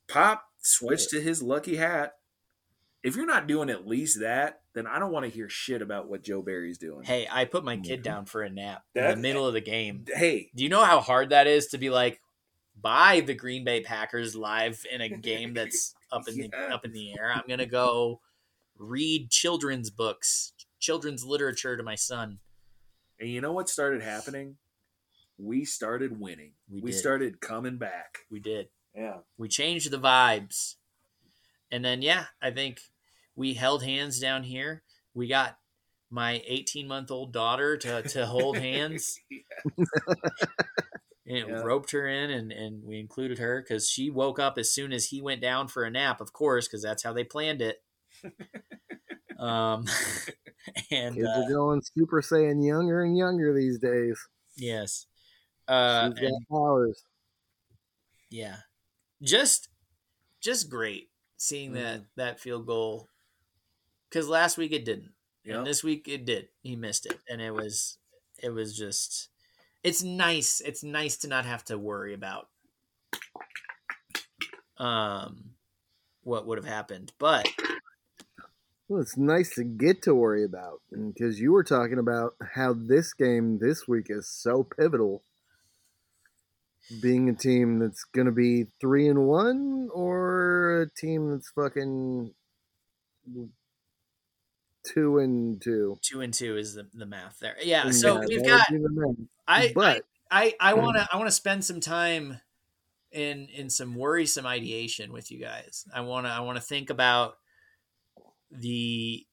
[0.08, 2.14] pop switched to his lucky hat.
[3.02, 6.08] If you're not doing at least that, then I don't want to hear shit about
[6.08, 7.04] what Joe Barry's doing.
[7.04, 10.06] Hey, I put my kid down for a nap in the middle of the game.
[10.08, 12.20] Hey, Do you know how hard that is to be like,
[12.84, 16.92] buy the Green Bay Packers live in a game that's up in the up in
[16.92, 17.32] the air?
[17.34, 18.20] I'm gonna go
[18.78, 22.38] read children's books, children's literature to my son.
[23.18, 24.56] and you know what started happening?
[25.38, 26.52] We started winning.
[26.70, 28.18] We We, started coming back.
[28.30, 28.68] We did.
[28.94, 29.18] Yeah.
[29.36, 30.76] We changed the vibes,
[31.72, 32.80] and then yeah, I think
[33.34, 34.82] we held hands down here.
[35.14, 35.58] We got
[36.10, 39.18] my 18 month old daughter to to hold hands.
[41.26, 41.62] and Yeah.
[41.62, 45.06] roped her in and, and we included her because she woke up as soon as
[45.06, 47.82] he went down for a nap of course because that's how they planned it
[49.38, 49.84] um
[50.90, 54.18] and Kids uh, are going Super Saiyan younger and younger these days.
[54.56, 55.06] yes
[55.68, 57.02] uh She's got and powers.
[58.30, 58.56] yeah
[59.22, 59.68] just
[60.40, 62.04] just great seeing that Mm-hmm.
[62.16, 63.08] that field goal
[64.08, 65.12] because last week it didn't
[65.44, 65.56] Yep.
[65.58, 67.98] and this week it did he missed it and it was
[68.42, 69.28] it was just
[69.84, 72.48] it's nice it's nice to not have to worry about
[74.78, 75.50] um
[76.24, 77.46] what would have happened but
[78.88, 83.14] Well, it's nice to get to worry about because you were talking about how this
[83.14, 85.22] game this week is so pivotal.
[87.00, 92.34] Being a team that's going to be three and one, or a team that's fucking
[94.84, 95.98] two and two.
[96.02, 98.78] two and two is the, the math there yeah And so yeah, we've got would
[98.78, 99.28] be the math.
[99.48, 102.40] i but i i um, want to i want to spend some time
[103.12, 106.90] in in some worrisome ideation with you guys i want to i want to think
[106.90, 107.36] about
[108.50, 109.26] the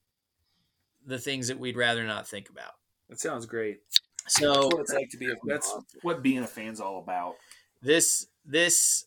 [1.06, 2.74] the things that we'd rather not think about
[3.10, 3.80] That sounds great.
[4.28, 7.36] so That's what it's like to be a that's what being a fan's all about.
[7.82, 9.06] this this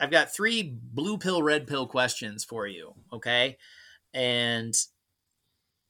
[0.00, 3.58] I've got three blue pill red pill questions for you, okay?
[4.12, 4.74] And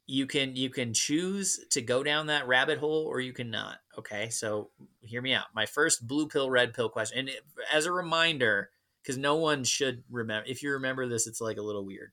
[0.06, 3.78] you can you can choose to go down that rabbit hole or you can not,
[3.98, 4.28] okay?
[4.28, 5.46] So hear me out.
[5.54, 7.40] My first blue pill red pill question and it,
[7.72, 8.70] as a reminder
[9.04, 12.12] cuz no one should remember if you remember this it's like a little weird.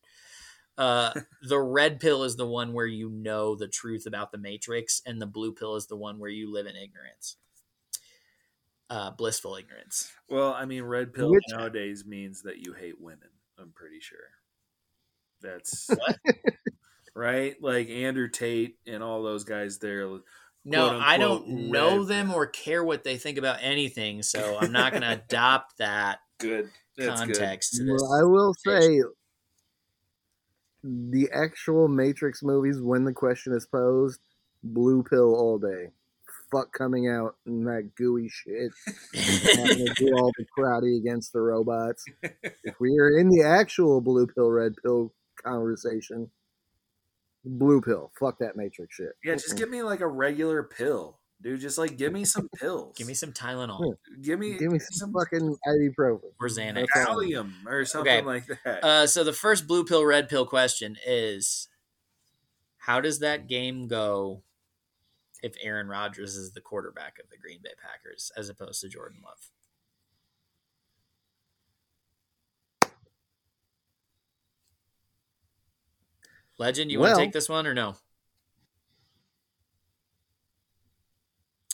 [0.77, 1.13] Uh,
[1.47, 5.21] the red pill is the one where you know the truth about the matrix and
[5.21, 7.35] the blue pill is the one where you live in ignorance.
[8.89, 10.11] Uh, blissful ignorance.
[10.29, 13.29] Well, I mean, red pill Which- nowadays means that you hate women.
[13.57, 14.17] I'm pretty sure.
[15.41, 15.89] That's
[17.15, 17.55] right.
[17.61, 20.07] Like Andrew Tate and all those guys there.
[20.63, 24.57] No, quote, I don't unquote, know them or care what they think about anything, so
[24.59, 26.69] I'm not going to adopt that Good.
[26.97, 28.01] That's context to this.
[28.01, 29.01] Well, I will say
[30.83, 34.19] the actual Matrix movies, when the question is posed,
[34.63, 35.91] blue pill all day.
[36.51, 38.71] Fuck coming out and that gooey shit.
[39.13, 42.03] do all the karate against the robots.
[42.63, 46.29] If we are in the actual blue pill, red pill conversation,
[47.45, 48.11] blue pill.
[48.19, 49.13] Fuck that Matrix shit.
[49.23, 51.59] Yeah, just give me like a regular pill, dude.
[51.59, 52.95] Just like give me some pills.
[52.97, 56.21] Give me some Tylenol give me, give me some fucking ibuprofen.
[56.39, 56.87] or Xanax.
[56.93, 57.09] That's.
[57.09, 58.25] Valium or something Okay.
[58.25, 58.83] like that.
[58.83, 61.67] Uh, so the first blue pill, red pill question is:
[62.77, 64.43] How does that game go
[65.43, 69.19] if Aaron Rodgers is the quarterback of the Green Bay Packers as opposed to Jordan
[69.25, 69.49] Love?
[76.61, 77.95] Legend, you want to take this one or no?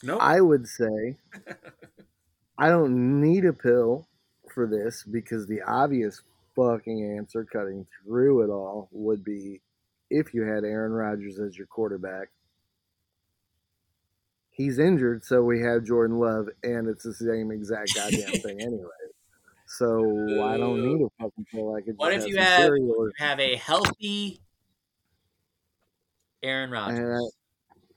[0.02, 1.18] no, I would say
[2.58, 4.08] I don't need a pill
[4.54, 6.22] for this because the obvious
[6.56, 9.60] fucking answer cutting through it all would be
[10.10, 12.30] if you had Aaron Rodgers as your quarterback.
[14.52, 18.88] He's injured, so we have Jordan Love, and it's the same exact goddamn thing anyway.
[19.68, 21.76] So I don't need a fucking pill.
[21.76, 24.40] I could What if you have- cereal or- Have a healthy
[26.44, 27.32] Aaron Rodgers.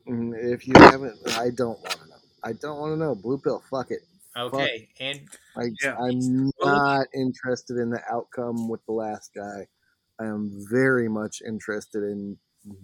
[0.07, 2.17] and if you haven't, I don't want to know.
[2.43, 3.15] I don't want to know.
[3.15, 4.01] Blue pill, fuck it.
[4.37, 5.21] Okay, and
[5.57, 5.97] I, Yeah.
[5.99, 9.67] I'm not interested in the outcome with the last guy.
[10.19, 12.39] I am very much interested in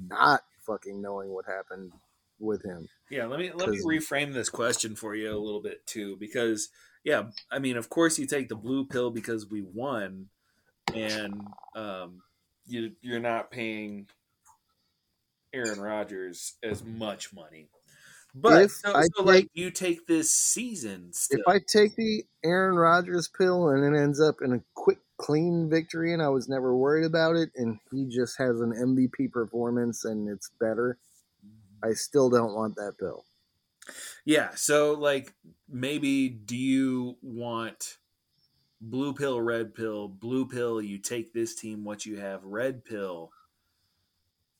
[0.09, 1.92] not fucking knowing what happened
[2.38, 2.88] with him.
[3.11, 6.69] Yeah, let me let me reframe this question for you a little bit too, because
[7.05, 10.27] yeah, I mean, of course, you take the blue pill because we won,
[10.92, 11.40] and
[11.77, 12.23] um,
[12.66, 14.09] you you're not paying
[15.57, 17.69] Aaron Rodgers as much money,
[18.35, 21.40] but If so, I so like you take this season still.
[21.40, 25.71] If I take the Aaron Rodgers pill and it ends up in a quick, clean
[25.71, 30.05] victory and I was never worried about it and he just has an MVP performance
[30.05, 30.99] and it's better,
[31.83, 33.25] I still don't want that pill.
[34.25, 35.33] Yeah, so like
[35.69, 37.97] maybe do you want
[38.81, 43.33] blue pill, red pill, blue pill, you take this team, what you have, red pill,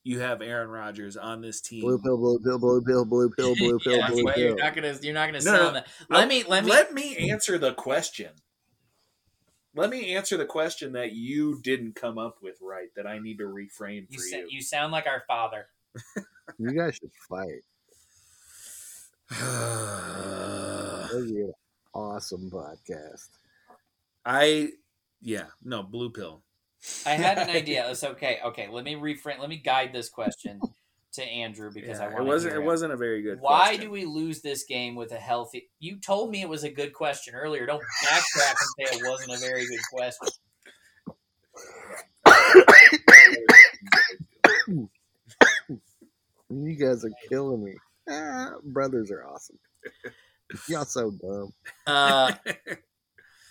[0.07, 1.81] you have Aaron Rodgers on this team.
[1.81, 4.39] Blue pill, blue pill, blue pill, blue pill, blue pill, Yeah, blue pill.
[4.39, 5.73] you're not gonna you're not gonna No, sound no.
[5.73, 5.87] that.
[6.09, 8.31] Let me let me let me answer the question.
[9.75, 13.39] Let me answer the question that you didn't come up with right that I need
[13.39, 14.47] to reframe you, for sa- you.
[14.49, 15.67] you sound like our father.
[16.59, 17.65] You guys should fight.
[21.11, 21.53] That would be an
[21.93, 23.29] awesome podcast.
[24.25, 24.71] I
[25.21, 26.43] yeah, no, blue pill.
[27.05, 27.89] I had an idea.
[27.91, 28.39] It's okay.
[28.45, 29.39] Okay, let me reframe.
[29.39, 30.61] Let me guide this question
[31.13, 32.25] to Andrew because I Yeah, want.
[32.27, 33.43] it wasn't it wasn't a very good question.
[33.43, 33.81] Why question.
[33.87, 35.71] do we lose this game with a healthy?
[35.79, 37.65] You told me it was a good question earlier.
[37.67, 40.29] Don't backtrack and say it wasn't a very good question.
[46.49, 47.75] You guys are killing me.
[48.09, 49.59] Ah, brothers are awesome.
[50.69, 51.51] Y'all so dumb.
[51.87, 52.33] Uh,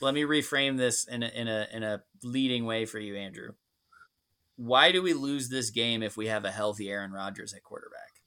[0.02, 3.54] let me reframe this in a, in a in a leading way for you, Andrew.
[4.58, 8.22] Why do we lose this game if we have a healthy Aaron Rodgers at quarterback?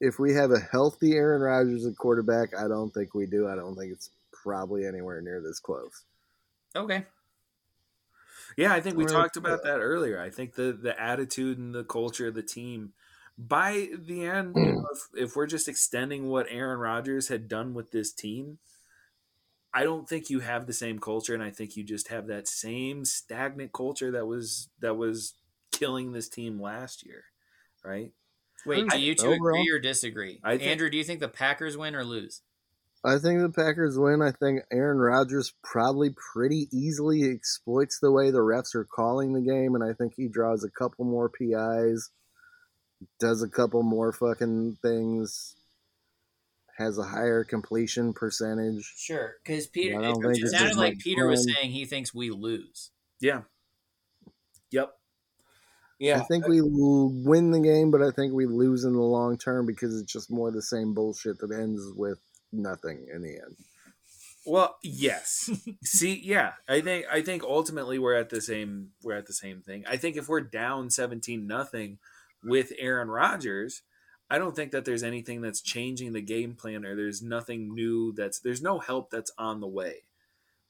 [0.00, 3.48] If we have a healthy Aaron Rodgers at quarterback, I don't think we do.
[3.48, 6.04] I don't think it's probably anywhere near this close.
[6.74, 7.06] Okay.
[8.56, 9.12] Yeah, I think we Right.
[9.12, 10.18] talked about that earlier.
[10.20, 12.92] I think the the attitude and the culture of the team.
[13.38, 17.72] By the end, you know, if, if we're just extending what Aaron Rodgers had done
[17.74, 18.58] with this team,
[19.72, 22.48] I don't think you have the same culture, and I think you just have that
[22.48, 25.34] same stagnant culture that was that was
[25.72, 27.24] killing this team last year,
[27.84, 28.12] right?
[28.66, 30.40] Wait, I- do you two overall- agree or disagree?
[30.42, 32.42] I think- Andrew, do you think the Packers win or lose?
[33.02, 34.20] I think the Packers win.
[34.20, 39.40] I think Aaron Rodgers probably pretty easily exploits the way the refs are calling the
[39.40, 42.10] game, and I think he draws a couple more PIs,
[43.18, 45.56] does a couple more fucking things,
[46.80, 48.92] has a higher completion percentage.
[48.96, 49.98] Sure, because Peter.
[49.98, 52.90] I don't it think it's sounded like like Peter was saying he thinks we lose.
[53.20, 53.42] Yeah.
[54.70, 54.92] Yep.
[55.98, 56.14] Yeah.
[56.14, 56.24] I Yeah.
[56.24, 60.00] think we win the game, but I think we lose in the long term because
[60.00, 62.18] it's just more the same bullshit that ends with
[62.52, 63.56] nothing in the end.
[64.46, 65.50] Well, yes.
[65.84, 69.60] See, yeah, I think I think ultimately we're at the same we're at the same
[69.60, 69.84] thing.
[69.86, 71.98] I think if we're down seventeen nothing
[72.42, 73.82] with Aaron Rodgers,
[74.30, 78.12] I don't think that there's anything that's changing the game plan or there's nothing new
[78.12, 80.04] that's there's no help that's on the way.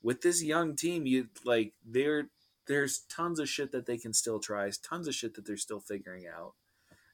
[0.03, 2.29] With this young team, you like there
[2.67, 5.81] there's tons of shit that they can still try, tons of shit that they're still
[5.81, 6.55] figuring out,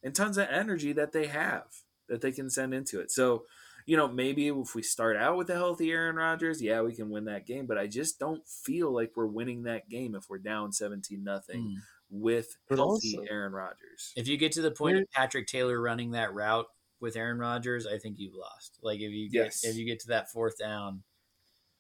[0.03, 1.67] and tons of energy that they have
[2.09, 3.11] that they can send into it.
[3.11, 3.45] So
[3.87, 7.09] you know, maybe if we start out with a healthy Aaron Rodgers, yeah, we can
[7.09, 7.67] win that game.
[7.67, 11.63] But I just don't feel like we're winning that game if we're down seventeen nothing
[11.63, 11.75] Mm.
[12.11, 14.13] with But healthy also- Aaron Rodgers.
[14.17, 16.67] If you get to the point We're- of Patrick Taylor running that route
[17.01, 18.79] with Aaron Rodgers, I think you've lost.
[18.83, 19.65] Like if you get Yes.
[19.65, 21.05] if you get to that fourth down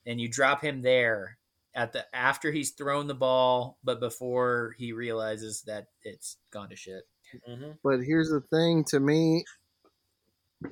[0.05, 1.39] and you drop him there
[1.75, 6.77] at the after he's thrown the ball, but before he realizes that it's gone to
[6.77, 7.05] shit.
[7.83, 9.45] But here's the thing to me,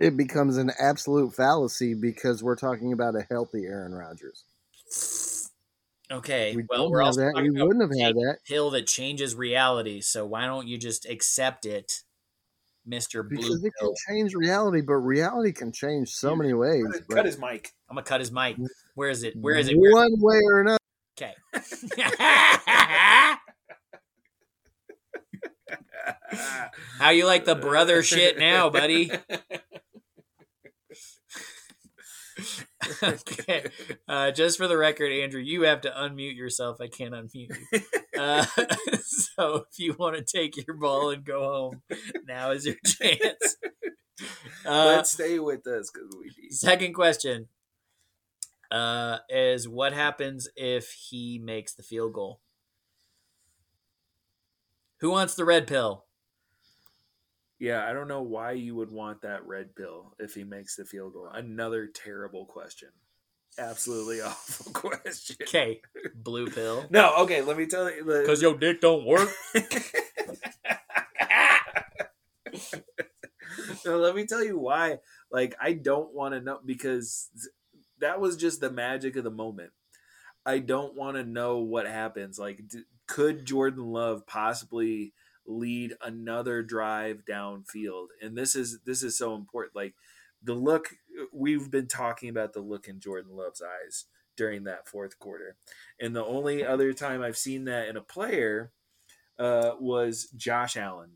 [0.01, 4.44] it becomes an absolute fallacy because we're talking about a healthy Aaron Rodgers.
[6.11, 7.35] Okay, We well we're have also that.
[7.35, 10.01] We wouldn't have had that pill that changes reality.
[10.01, 12.03] So why don't you just accept it,
[12.85, 13.88] Mister Blue because it Pill?
[13.88, 16.37] can change reality, but reality can change so Yeah.
[16.37, 16.85] many ways.
[16.90, 17.73] Cut, but cut his mic.
[17.88, 18.57] I'm gonna cut his mic.
[18.59, 19.35] Mm, Where is it?
[19.40, 19.79] Where is it?
[19.79, 20.79] Where is One way or another.
[21.16, 21.35] Okay.
[26.99, 29.11] How you like the brother shit now, buddy?
[33.03, 33.67] okay.
[34.09, 36.81] Uh, just for the record, Andrew, you have to unmute yourself.
[36.81, 37.81] I can't unmute you.
[38.19, 38.45] Uh,
[39.03, 41.83] so if you want to take your ball and go home,
[42.27, 43.57] now is your chance.
[44.64, 46.53] Uh, Let's stay with us because we need.
[46.53, 47.49] second question
[48.71, 52.40] uh, is what happens if he makes the field goal?
[55.05, 56.07] Who wants the red pill?
[57.59, 60.87] Yeah, I don't know why you would want that red pill if he makes the
[60.87, 61.29] field goal.
[61.31, 62.88] Another terrible question.
[63.59, 65.37] Absolutely awful question.
[65.43, 65.83] Okay,
[66.14, 66.87] blue pill.
[66.90, 68.02] No, okay, let me tell you.
[68.02, 69.29] Because your dick don't work.
[73.85, 75.00] no, let me tell you why.
[75.31, 77.29] Like, I don't want to know because
[77.98, 79.73] that was just the magic of the moment.
[80.46, 82.38] I don't want to know what happens.
[82.38, 85.13] Like, d- could Jordan Love possibly
[85.46, 88.07] lead another drive downfield?
[88.23, 89.77] And this is this is so important.
[89.77, 89.94] Like
[90.42, 90.88] the look
[91.33, 95.57] we've been talking about the look in Jordan Love's eyes during that fourth quarter,
[96.00, 98.73] and the only other time I've seen that in a player
[99.38, 101.13] uh, was Josh Allen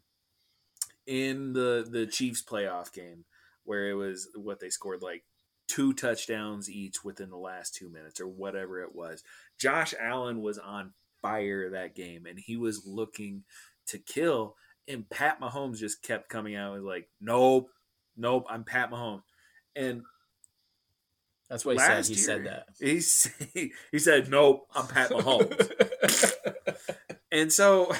[1.07, 3.24] in the the Chiefs playoff game
[3.64, 5.24] where it was what they scored like
[5.68, 9.22] two touchdowns each within the last two minutes or whatever it was.
[9.59, 13.44] Josh Allen was on fire that game and he was looking
[13.86, 14.56] to kill.
[14.86, 17.70] And Pat Mahomes just kept coming out and was like, nope,
[18.16, 19.22] nope, I'm Pat Mahomes.
[19.76, 20.02] And
[21.50, 22.06] That's what he said.
[22.06, 22.66] He year, said that.
[23.54, 26.32] He, he said, nope, I'm Pat Mahomes.
[27.32, 27.92] and so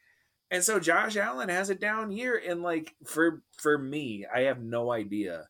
[0.50, 4.60] and so Josh Allen has a down year and like for for me, I have
[4.60, 5.48] no idea.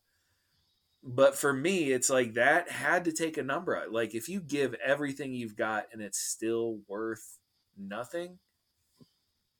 [1.04, 3.84] But for me, it's like that had to take a number.
[3.90, 7.38] Like if you give everything you've got and it's still worth
[7.76, 8.38] nothing,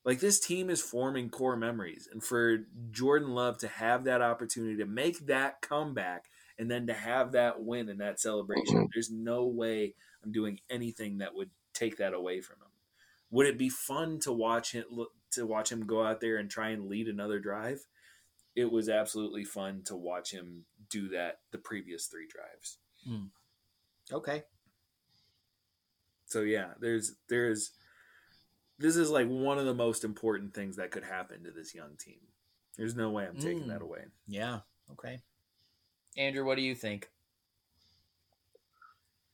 [0.05, 2.07] like this team is forming core memories.
[2.11, 2.59] And for
[2.91, 6.25] Jordan Love to have that opportunity to make that comeback
[6.57, 8.85] and then to have that win and that celebration, mm-hmm.
[8.93, 12.71] there's no way I'm doing anything that would take that away from him.
[13.31, 14.85] Would it be fun to watch him
[15.31, 17.87] to watch him go out there and try and lead another drive?
[18.55, 22.77] It was absolutely fun to watch him do that the previous three drives.
[24.11, 24.43] okay.
[26.27, 27.71] So yeah, there's there's
[28.79, 31.95] this is like one of the most important things that could happen to this young
[31.97, 32.19] team.
[32.77, 33.67] There's no way I'm taking Mm.
[33.67, 34.05] that away.
[34.27, 34.59] Yeah.
[34.91, 35.19] Okay.
[36.17, 37.09] Andrew, what do you think?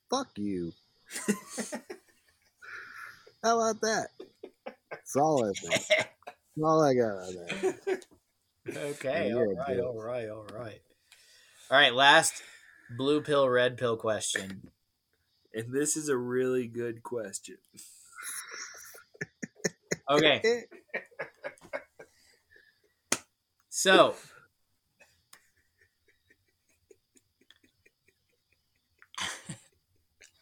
[0.10, 0.74] Fuck you.
[3.44, 4.08] How about that?
[4.92, 5.88] That's all I think.
[5.88, 8.06] That's all I got on that.
[8.76, 9.30] Okay.
[9.30, 9.68] Yeah, all right.
[9.68, 9.80] dude.
[9.80, 10.30] All right.
[10.30, 10.80] All right.
[11.72, 11.94] All right.
[11.94, 12.42] Last
[12.98, 14.70] blue pill, red pill question.
[15.54, 17.58] And this is a really good question.
[20.10, 20.64] Okay.
[23.70, 24.16] So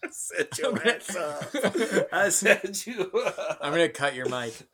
[0.03, 2.07] I set I'm your gonna- ass up.
[2.13, 3.57] I set you up.
[3.61, 4.53] I'm gonna cut your mic.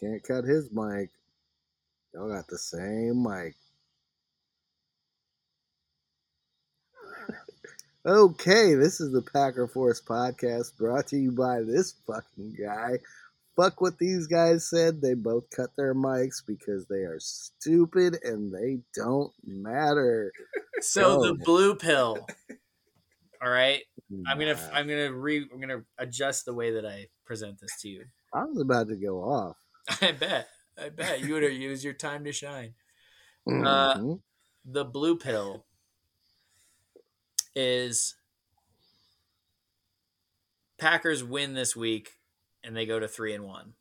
[0.00, 1.10] Can't cut his mic.
[2.14, 3.54] Y'all got the same mic.
[8.06, 12.98] Okay, this is the Packer Force podcast brought to you by this fucking guy.
[13.56, 15.02] Fuck what these guys said.
[15.02, 20.32] They both cut their mics because they are stupid and they don't matter.
[20.80, 21.44] So the Oh.
[21.44, 22.26] blue pill.
[23.42, 23.82] All right.
[24.26, 27.88] I'm gonna I'm gonna re I'm gonna adjust the way that I present this to
[27.88, 28.04] you.
[28.32, 29.56] I was about to go off.
[30.00, 30.48] I bet.
[30.80, 32.74] I bet you would have used your time to shine.
[33.46, 34.22] Uh, Mhm.
[34.64, 35.66] The blue pill
[37.54, 38.14] is
[40.78, 42.18] Packers win this week
[42.62, 43.74] and they go to three and one.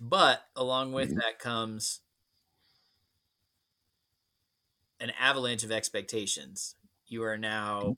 [0.00, 2.00] But along with that comes
[4.98, 6.74] an avalanche of expectations.
[7.06, 7.96] You are now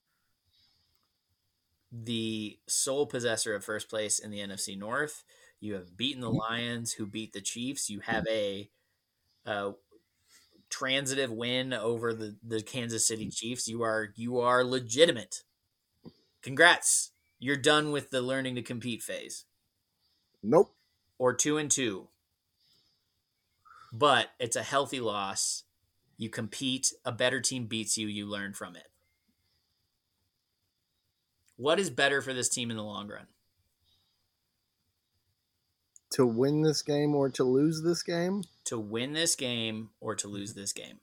[1.90, 5.24] the sole possessor of first place in the NFC North.
[5.62, 7.88] You have beaten the Lions, who beat the Chiefs.
[7.88, 8.68] You have a
[9.46, 9.72] uh,
[10.68, 13.68] transitive win over the, the Kansas City Chiefs.
[13.68, 15.44] You are you are legitimate.
[16.42, 17.12] Congrats.
[17.38, 19.44] You're done with the learning to compete phase.
[20.42, 20.74] nope.
[21.16, 22.08] Or two and two.
[23.92, 25.62] But it's a healthy loss.
[26.18, 28.88] You compete, a better team beats you, you learn from it.
[31.56, 33.26] What is better for this team in the long run?
[36.12, 38.42] To win this game or to lose this game?
[38.66, 41.00] To win this game or to lose this game?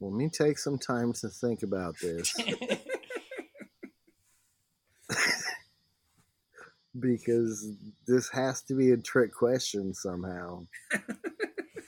[0.00, 2.34] Let me take some time to think about this
[6.98, 10.66] because this has to be a trick question somehow.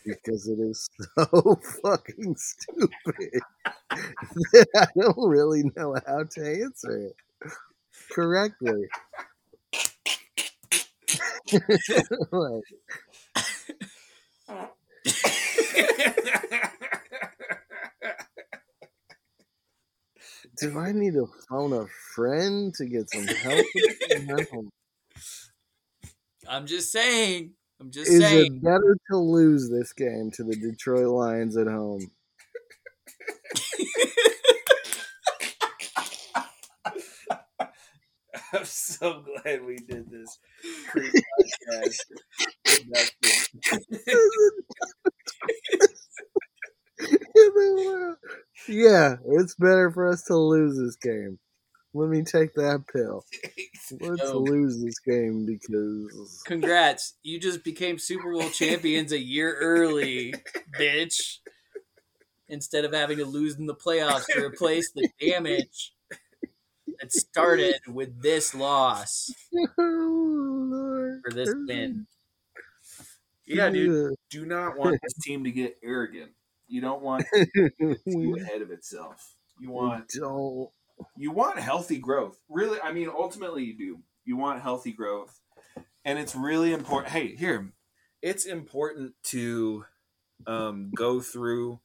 [0.07, 0.89] because it is
[1.19, 3.43] so fucking stupid
[4.53, 7.17] that I don't really know how to answer it
[8.13, 8.87] correctly.
[12.33, 12.63] Like,
[20.59, 23.67] do I need to phone a friend to get some help?
[26.49, 27.53] I'm just saying.
[27.81, 28.57] I'm just Is saying.
[28.57, 32.07] it better to lose this game to the Detroit Lions at home?
[38.53, 40.39] I'm so glad we did this
[40.89, 41.99] pre-podcast.
[48.69, 51.39] yeah, it's better for us to lose this game.
[51.97, 53.25] Let me take that pill.
[54.01, 54.39] Let's Yo.
[54.39, 57.15] lose this game because Congrats.
[57.23, 60.35] You just became Super Bowl champions a year early,
[60.79, 61.39] bitch.
[62.49, 65.95] Instead of having to lose in the playoffs to replace the damage
[67.01, 69.31] that started with this loss
[69.79, 72.07] oh, for this win.
[73.47, 74.15] Yeah, dude.
[74.31, 76.33] Do not want this team to get arrogant.
[76.69, 79.35] You don't want it to get we ahead of itself.
[79.59, 80.69] You want don't.
[81.17, 82.39] You want healthy growth.
[82.49, 83.99] Really, I mean, ultimately, you do.
[84.25, 85.39] You want healthy growth,
[86.05, 87.13] and it's really important.
[87.13, 87.73] Hey, here,
[88.23, 89.85] it's important to
[90.47, 91.81] um, go through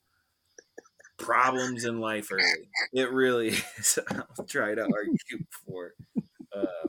[1.18, 2.68] problems in life early.
[2.92, 3.48] It really
[3.78, 3.98] is.
[4.10, 5.94] I'll try to argue for
[6.54, 6.88] uh,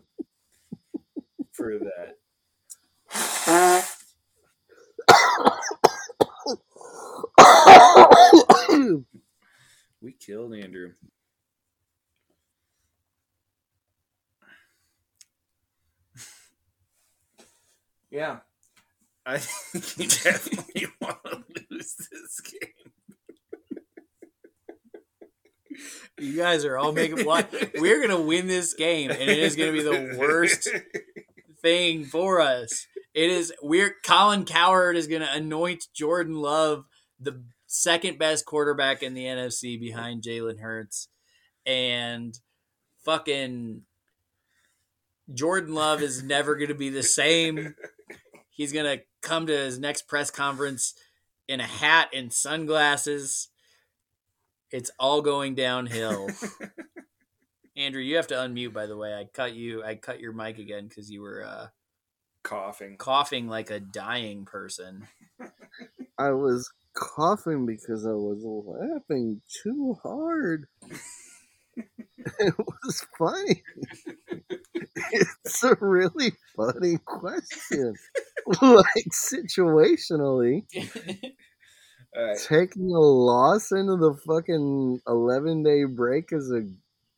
[1.51, 2.17] for that.
[10.01, 10.91] We killed Andrew.
[18.13, 18.37] Yeah.
[19.25, 22.69] I think you definitely want to lose this game.
[26.19, 27.45] You guys are all making one.
[27.79, 30.69] We're gonna win this game, and it is gonna be the worst
[31.63, 32.85] thing for us.
[33.15, 36.85] It is we're Colin Cowherd is gonna anoint Jordan Love
[37.19, 41.07] the second best quarterback in the NFC behind Jalen Hurts,
[41.65, 42.37] and
[43.03, 43.81] fucking
[45.31, 47.75] Jordan Love is never gonna be the same.
[48.49, 50.93] He's gonna come to his next press conference
[51.47, 53.49] in a hat and sunglasses.
[54.71, 56.29] It's all going downhill.
[57.77, 58.73] Andrew, you have to unmute.
[58.73, 59.83] By the way, I cut you.
[59.83, 61.67] I cut your mic again because you were uh,
[62.43, 62.97] Coughing.
[62.97, 65.07] coughing like a dying person.
[66.17, 70.67] I was coughing because I was laughing too hard.
[72.39, 73.63] it was funny.
[75.11, 77.95] it's a really funny question.
[78.61, 80.63] like situationally,
[82.15, 82.37] All right.
[82.37, 86.67] taking a loss into the fucking 11 day break is a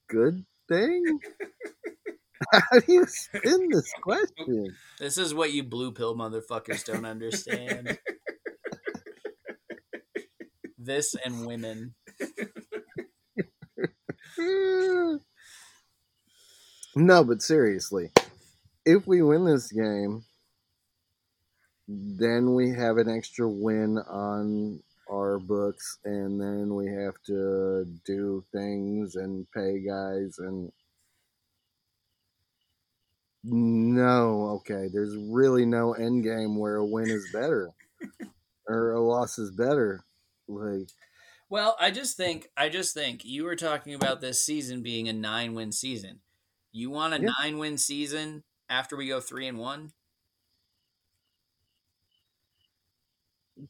[0.07, 1.19] good thing?
[2.51, 4.75] How do you spin this question?
[4.99, 7.97] this is what you blue pill motherfuckers don't understand.
[10.77, 11.95] this and women.
[16.95, 18.11] no, but seriously,
[18.85, 20.23] if we win this game,
[21.87, 28.43] then we have an extra win on our books, and then we have to do
[28.51, 30.71] things and pay guys and.
[33.47, 34.89] No, okay.
[34.91, 37.69] There's really no end game where a win is better
[38.67, 40.03] or a loss is better.
[40.47, 40.89] Like,
[41.49, 45.13] Well, I just think I just think you were talking about this season being a
[45.13, 46.21] nine win season.
[46.71, 47.29] You want a Yeah.
[47.39, 49.93] nine win season after we go three and one?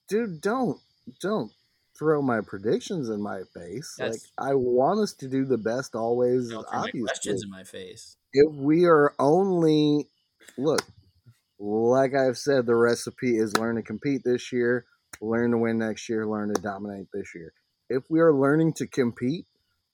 [0.07, 0.79] dude, don't
[1.21, 1.51] don't
[1.97, 3.93] throw my predictions in my face.
[3.97, 6.49] That's- like I want us to do the best always.
[6.49, 8.17] Don't throw my Obviously, questions in my face.
[8.33, 10.09] if we are only
[10.57, 10.81] look,
[11.59, 14.85] like I've said, the recipe is learn to compete this year,
[15.21, 17.53] learn to win next year, learn to dominate this year.
[17.89, 19.45] If we are learning to compete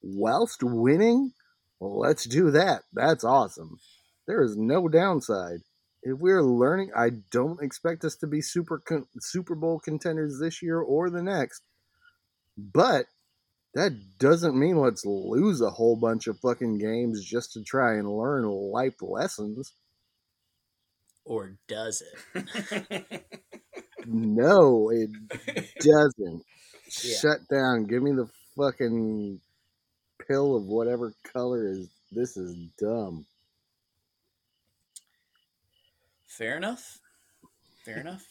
[0.02, 1.34] whilst winning,
[1.80, 2.84] well, let's do that.
[2.94, 3.80] That's awesome.
[4.28, 5.60] There is no downside.
[6.04, 10.62] If we're learning, I don't expect us to be super con- Super Bowl contenders this
[10.62, 11.62] year or the next,
[12.58, 13.06] but
[13.74, 18.10] that doesn't mean let's lose a whole bunch of fucking games just to try and
[18.10, 19.74] learn life lessons.
[21.24, 22.02] Or does
[22.34, 23.26] it?
[24.08, 25.12] No, it
[25.80, 26.44] doesn't.
[27.04, 27.18] Yeah.
[27.18, 27.86] Shut down.
[27.86, 29.40] Give me the fucking
[30.28, 31.88] pill of whatever color is.
[32.12, 33.26] This is dumb.
[36.28, 37.00] Fair enough.
[37.86, 38.24] Fair enough.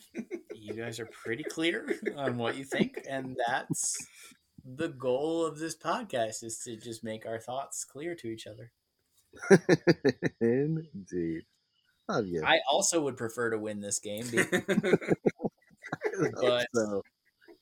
[0.55, 3.97] you guys are pretty clear on what you think, and that's
[4.65, 8.71] the goal of this podcast is to just make our thoughts clear to each other.
[10.41, 11.43] Indeed.
[12.45, 14.27] I also would prefer to win this game.
[16.41, 17.03] but- so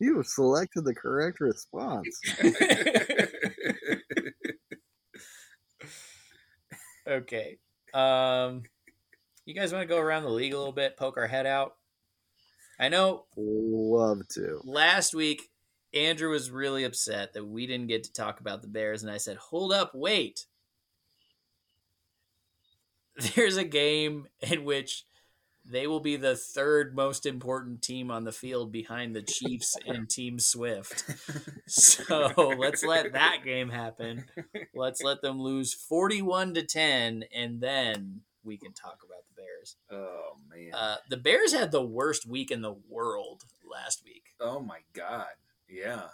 [0.00, 2.08] you have selected the correct response.
[7.06, 7.58] okay.
[7.94, 8.62] Um
[9.44, 11.76] you guys want to go around the league a little bit, poke our head out?
[12.78, 14.60] I know Love to.
[14.64, 15.48] last week
[15.94, 19.16] Andrew was really upset that we didn't get to talk about the Bears, and I
[19.16, 20.44] said, "Hold up, wait."
[23.34, 25.04] There's a game in which
[25.70, 30.08] they will be the third most important team on the field behind the Chiefs and
[30.08, 31.04] Team Swift.
[31.70, 34.24] So let's let that game happen.
[34.74, 39.76] Let's let them lose 41 to 10, and then we can talk about the Bears.
[39.90, 40.72] oh man.
[40.72, 44.24] Uh, the Bears had the worst week in the world last week.
[44.40, 45.26] oh my god.
[45.68, 46.06] Yeah.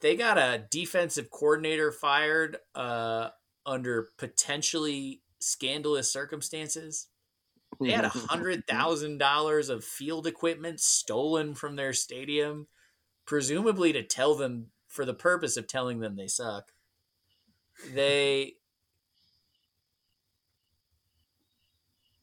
[0.00, 3.28] they got a defensive coordinator fired uh,
[3.66, 7.08] under potentially scandalous circumstances.
[7.84, 8.26] They had a mm-hmm, mm-hmm, mm-hmm.
[8.26, 12.68] hundred thousand dollars of field equipment stolen from their stadium,
[13.26, 16.72] presumably to tell them for the purpose of telling them they suck.
[17.82, 18.54] They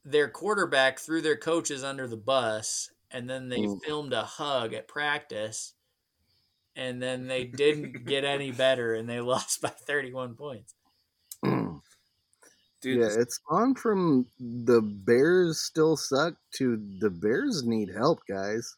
[0.06, 3.84] their quarterback threw their coaches under the bus and then they Mm.
[3.84, 5.74] filmed a hug at practice
[6.76, 10.76] and then they didn't get any better and they lost by 31 points.
[12.82, 18.76] Dude, yeah, it's gone from the Bears still suck to the Bears need help, guys.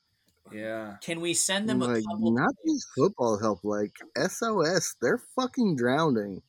[0.52, 0.98] yeah.
[1.02, 4.96] Can we send them a Like couple not just football help, like SOS.
[5.02, 6.42] They're fucking drowning.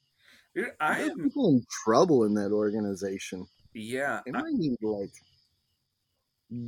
[0.54, 1.18] Dude, I are am.
[1.18, 3.48] people in trouble in that organization.
[3.74, 5.12] Yeah, They I, might need like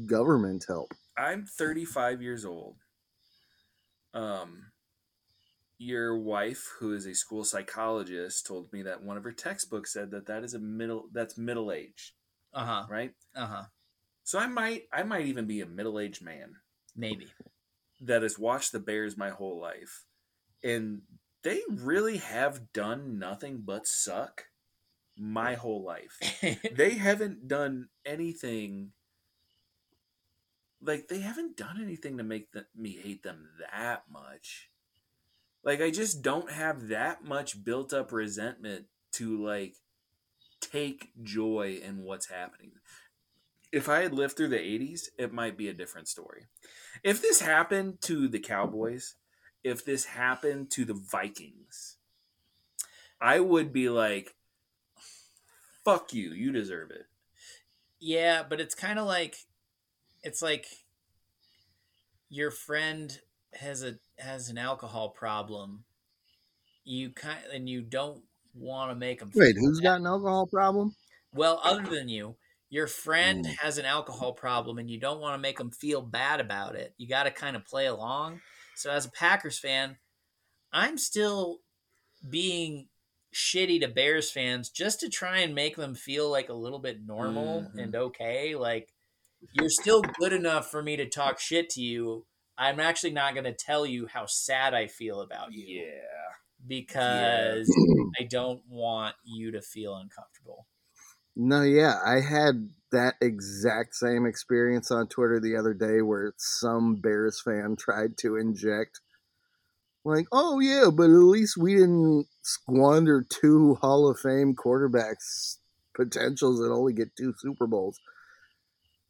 [0.07, 0.93] government help.
[1.17, 2.77] I'm 35 years old.
[4.15, 4.72] Um,
[5.83, 10.11] your wife, who is a school psychologist, told me that one of her textbooks said
[10.13, 11.09] that that is a middle.
[11.13, 12.15] That's middle age,
[12.55, 12.87] Uh-huh.
[12.89, 13.13] right?
[13.35, 13.65] Uh-huh.
[14.25, 16.55] So I might, I might even be a middle aged man
[16.95, 17.27] Maybe.
[18.01, 20.05] that has watched the Bears my whole life,
[20.63, 21.03] and
[21.43, 24.47] they really have done nothing but suck
[25.17, 26.19] my whole life.
[26.73, 28.93] they haven't done anything
[30.81, 34.69] like they haven't done anything to make the, me hate them that much
[35.65, 39.77] like i just don't have that much built up resentment to like
[40.61, 42.73] take joy in what's happening.
[43.73, 46.47] If i had lived through the 80s it might be a different story.
[47.03, 49.17] If this happened to the cowboys
[49.65, 51.97] if this happened to the vikings
[53.21, 54.35] i would be like
[55.85, 57.07] fuck you you deserve it.
[58.01, 59.37] Yeah, but it's kind of like
[60.23, 60.67] it's like
[62.29, 63.21] your friend
[63.55, 65.85] has a has an alcohol problem.
[66.85, 68.25] You kind and you don't
[68.55, 70.95] want to make them Wait, who's got an alcohol problem?
[71.35, 72.37] Well, other than you,
[72.69, 73.57] your friend Mm.
[73.61, 76.95] has an alcohol problem and you don't want to make them feel bad about it.
[76.99, 78.41] You got to kind of play along.
[78.77, 79.99] So, as a Packers fan,
[80.73, 81.61] I'm still
[82.29, 82.89] being
[83.35, 87.05] shitty to Bears fans just to try and make them feel like a little bit
[87.05, 87.79] normal Mhm.
[87.79, 88.55] and okay.
[88.57, 88.93] Like,
[89.53, 92.27] you're still good enough for me to talk shit to you.
[92.63, 96.33] I'm actually not going to tell you how sad I feel about you yeah
[96.67, 97.69] because
[98.21, 100.67] I don't want you to feel uncomfortable.
[101.35, 106.97] No, yeah, I had that exact same experience on Twitter the other day where some
[106.97, 109.01] Bears fan tried to inject,
[110.05, 115.57] like, oh, yeah, but at least we didn't squander two Hall of Fame quarterbacks'
[115.97, 117.99] potentials and only get two Super Bowls.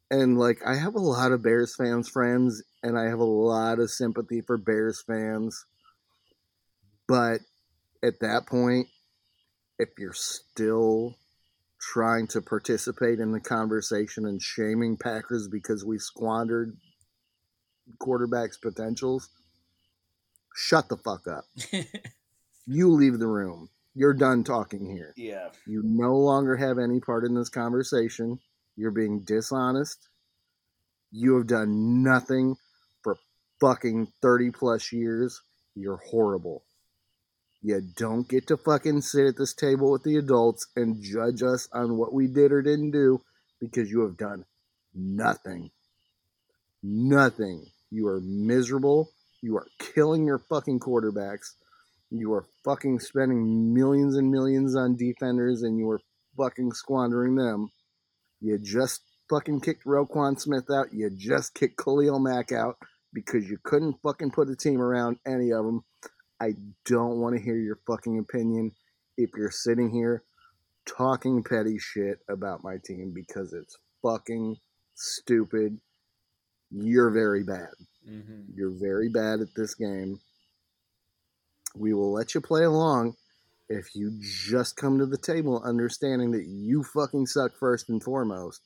[0.09, 3.79] And, like, I have a lot of Bears fans friends, and I have a lot
[3.79, 5.65] of sympathy for Bears fans.
[7.07, 7.39] But
[8.03, 8.87] at that point,
[9.79, 11.15] if you're still
[11.79, 16.77] trying to participate in the conversation and shaming Packers because we squandered
[17.99, 19.29] quarterbacks' potentials,
[20.55, 21.45] shut the fuck up.
[22.65, 23.69] You leave the room.
[23.93, 25.13] You're done talking here.
[25.17, 28.39] yeah You no longer have any part in this conversation.
[28.75, 30.07] You're being dishonest.
[31.11, 32.62] You have done nothing for
[33.59, 35.41] fucking 30 plus years.
[35.75, 36.63] You're horrible.
[37.61, 41.69] You don't get to fucking sit at this table with the adults and judge us
[41.71, 43.21] on what we did or didn't do
[43.61, 44.43] because you have done
[44.93, 45.71] nothing.
[46.83, 47.65] Nothing.
[47.89, 49.11] You are miserable.
[49.41, 51.53] You are killing your fucking quarterbacks.
[52.11, 56.01] You are fucking spending millions and millions on defenders and you are
[56.37, 57.69] fucking squandering them.
[58.41, 60.87] You just fucking kicked Roquan Smith out.
[60.91, 62.75] You just kicked Khalil Mack out
[63.13, 65.83] because you couldn't fucking put a team around any of them.
[66.41, 66.53] I
[66.85, 68.71] don't want to hear your fucking opinion
[69.17, 70.23] if you're sitting here
[70.85, 74.57] talking petty shit about my team because it's fucking
[74.95, 75.79] stupid.
[76.71, 77.69] You're very bad.
[78.09, 78.41] mm-hmm.
[78.53, 80.19] You're very bad at this game.
[81.75, 83.15] We will let you play along
[83.69, 88.61] if you just come to the table understanding that you fucking suck first and foremost.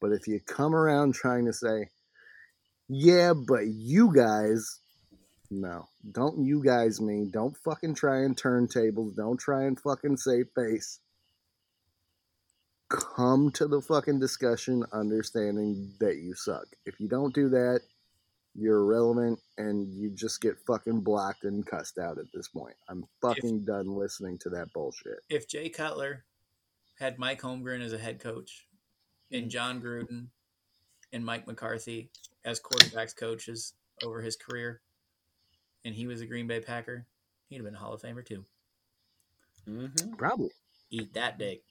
[0.00, 1.88] But if you come around trying to say,
[2.88, 4.80] yeah, but you guys,
[5.50, 7.26] no, don't you guys me.
[7.30, 9.14] Don't fucking try and turn tables.
[9.14, 11.00] Don't try and fucking save face.
[12.90, 16.66] Come to the fucking discussion understanding that you suck.
[16.84, 17.80] If you don't do that,
[18.54, 22.76] you're irrelevant and you just get fucking blocked and cussed out at this point.
[22.88, 25.18] I'm fucking done listening to that bullshit.
[25.28, 26.24] if Jay Cutler
[26.98, 28.66] had Mike Holmgren as a head coach
[29.32, 29.48] and mm.
[29.48, 30.28] Jon Gruden
[31.14, 32.10] and Mike McCarthy
[32.44, 34.82] as quarterbacks coaches over his career,
[35.84, 37.06] and he was a Green Bay Packer,
[37.48, 38.44] he'd have been a Hall of Famer too.
[39.68, 40.14] Mm-hmm.
[40.14, 40.50] Probably.
[40.90, 41.62] Eat that dick.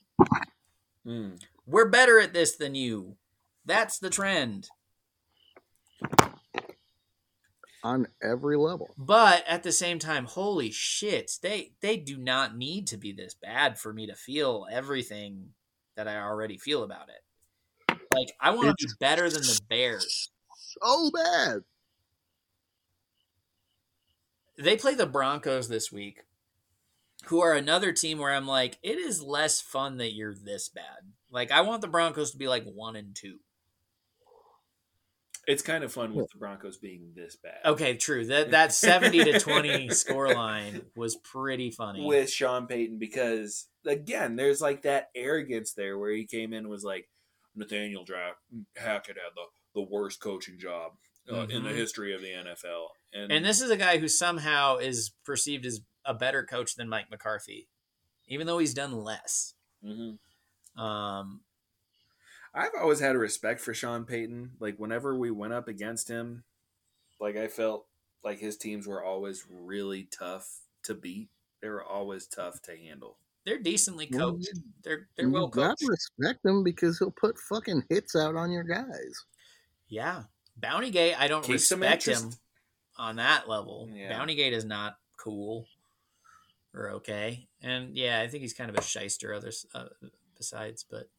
[1.06, 1.40] Mm.
[1.68, 3.18] We're better at this than you.
[3.66, 4.70] That's the trend.
[7.84, 8.90] on every level.
[8.98, 13.34] But at the same time, holy shit, they they do not need to be this
[13.34, 15.50] bad for me to feel everything
[15.96, 17.24] that I already feel about it.
[18.14, 20.30] Like I want to be better than the Bears.
[20.58, 21.62] So bad.
[24.58, 26.24] They play the Broncos this week,
[27.26, 31.12] who are another team where I'm like, it is less fun that you're this bad.
[31.32, 33.38] Like I want the Broncos to be like one and two.
[35.46, 37.58] It's kind of fun with the Broncos being this bad.
[37.66, 38.26] Okay, true.
[38.28, 42.06] That that seventy to twenty scoreline was pretty funny.
[42.06, 46.70] with Sean Payton because again, there's like that arrogance there where he came in and
[46.70, 47.10] was like
[47.56, 48.36] Nathaniel Dra-
[48.76, 49.46] Hackett had the,
[49.76, 50.94] the worst coaching job
[51.32, 51.76] uh, in the Mhm.
[51.76, 55.82] history of the NFL, and, And this is a guy who somehow is perceived as
[56.06, 57.70] a better coach than Mike McCarthy,
[58.28, 59.54] even though he's done less.
[59.84, 60.18] Mhm.
[60.78, 61.44] Um,
[62.54, 64.58] I've always had a respect for Sean Payton.
[64.60, 66.44] Like whenever we went up against him,
[67.20, 67.88] like I felt
[68.24, 71.30] like his teams were always really tough to beat.
[71.62, 73.18] They were always tough to handle.
[73.46, 74.60] They're decently Well, coached.
[74.84, 75.80] They're they're You well got coached.
[75.82, 79.26] to respect him because he'll put fucking hits out on your guys.
[79.88, 80.24] Yeah,
[80.58, 81.16] Bounty Gate.
[81.20, 82.32] I don't Keeps some respect him
[82.98, 83.90] on that level.
[83.94, 84.14] Yeah.
[84.18, 85.68] Bountygate is not cool
[86.74, 89.34] or okay, and yeah, I think he's kind of a shyster.
[89.34, 89.86] Others uh,
[90.38, 91.10] besides, but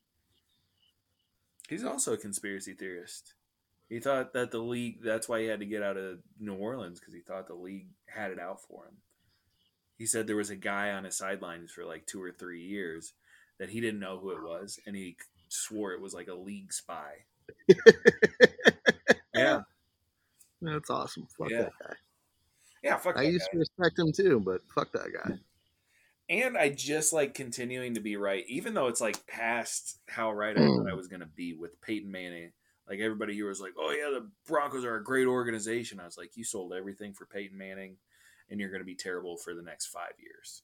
[1.68, 3.32] He's also a conspiracy theorist.
[3.88, 7.00] He thought that the league, that's why he had to get out of New Orleans
[7.00, 8.96] because he thought the league had it out for him.
[9.97, 13.12] He said there was a guy on his sidelines for like two or three years
[13.59, 15.16] that he didn't know who it was, and he
[15.49, 17.12] swore it was like a league spy.
[19.34, 19.62] Yeah.
[20.62, 21.26] That's awesome.
[21.36, 21.62] Fuck Yeah.
[21.62, 21.95] that guy.
[22.82, 23.53] Yeah, fuck I used guy.
[23.53, 25.38] to respect him too, but fuck that guy.
[26.28, 30.57] And I just like continuing to be right, even though it's like past how right
[30.57, 30.90] I thought mm.
[30.90, 32.53] I was going to be with Peyton Manning.
[32.88, 36.18] Like everybody here was like, "Oh yeah, the Broncos are a great organization." I was
[36.18, 37.97] like, "You sold everything for Peyton Manning,
[38.51, 40.62] and you're going to be terrible for the next five years."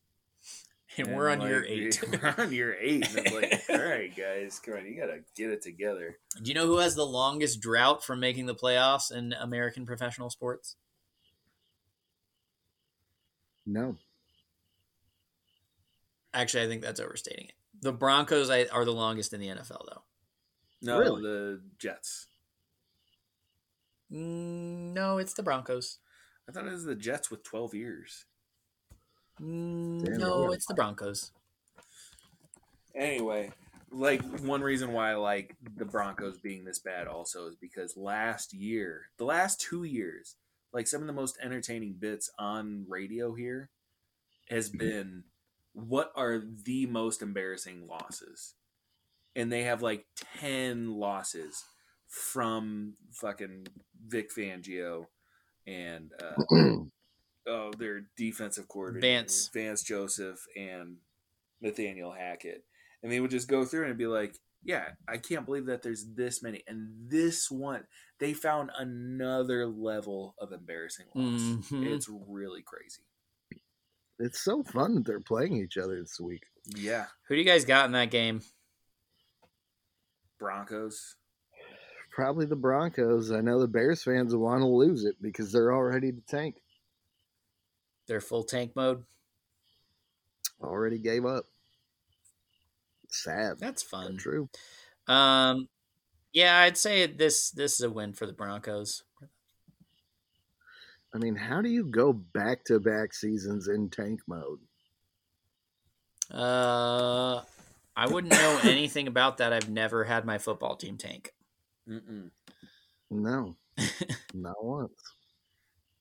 [0.97, 2.03] and we're on like, year eight.
[2.22, 5.20] We're on year eight, and it's like, all right, guys, come on, you got to
[5.37, 6.18] get it together.
[6.43, 10.31] Do you know who has the longest drought from making the playoffs in American professional
[10.31, 10.76] sports?
[13.66, 13.97] No.
[16.35, 17.55] Actually, I think that's overstating it.
[17.83, 20.03] The Broncos are the longest in the NFL, though.
[20.83, 21.22] No, Really?
[21.22, 22.26] the Jets.
[24.12, 25.99] Mm, no, it's the Broncos.
[26.51, 28.24] I thought it was the Jets with twelve years.
[29.40, 30.55] Mm, no, yeah.
[30.55, 31.30] it's the Broncos.
[32.92, 33.53] Anyway,
[33.92, 38.53] like one reason why I like the Broncos being this bad also is because last
[38.53, 40.34] year, the last two years,
[40.72, 43.70] like some of the most entertaining bits on radio here
[44.48, 45.22] has been
[45.72, 48.55] what are the most embarrassing losses.
[49.36, 50.05] And they have like
[50.40, 51.62] 10 losses
[52.09, 53.68] from fucking
[54.09, 55.07] Vic Fangio
[55.66, 56.42] and uh,
[57.46, 59.50] oh, their defensive coordinator, Vance.
[59.52, 60.96] Vance Joseph, and
[61.61, 62.64] Nathaniel Hackett.
[63.02, 66.04] And they would just go through and be like, yeah, I can't believe that there's
[66.14, 66.62] this many.
[66.66, 67.84] And this one,
[68.18, 71.70] they found another level of embarrassing loss.
[71.70, 71.86] Mhm.
[71.86, 73.02] It's really crazy.
[74.18, 76.42] It's so fun that they're playing each other this week.
[76.66, 77.06] Yeah.
[77.28, 78.42] Who do you guys got in that game?
[80.38, 81.16] Broncos.
[82.11, 83.30] Probably the Broncos.
[83.30, 86.56] I know the Bears fans want to lose it because they're all ready to tank.
[88.06, 89.04] They're full tank mode.
[90.62, 91.44] Already gave up.
[93.08, 93.58] Sad.
[93.58, 94.16] That's but fun.
[94.16, 94.48] true.
[95.06, 95.68] Um,
[96.32, 99.04] yeah, I'd say this this is a win for the Broncos.
[101.14, 104.61] I mean, how do you go back to back seasons in tank mode?
[106.32, 107.42] Uh,
[107.96, 109.52] I wouldn't know anything about that.
[109.52, 111.32] I've never had my football team tank.
[111.91, 112.30] Mm-mm.
[113.11, 113.57] No,
[114.34, 114.93] not once.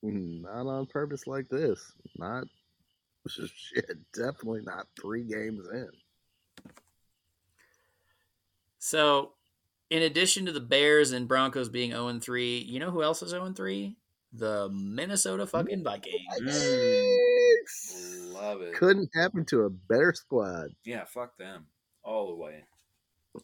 [0.02, 1.92] Not on purpose like this.
[2.16, 2.44] Not
[3.28, 3.98] shit.
[4.12, 5.90] Definitely not three games in.
[8.78, 9.32] So,
[9.90, 13.22] in addition to the Bears and Broncos being 0 and 3, you know who else
[13.22, 13.96] is 0 and 3?
[14.32, 16.20] The Minnesota fucking Vikings.
[16.40, 18.32] Yikes!
[18.32, 18.74] Love it.
[18.74, 20.68] Couldn't happen to a better squad.
[20.84, 21.66] Yeah, fuck them.
[22.04, 22.64] All the way.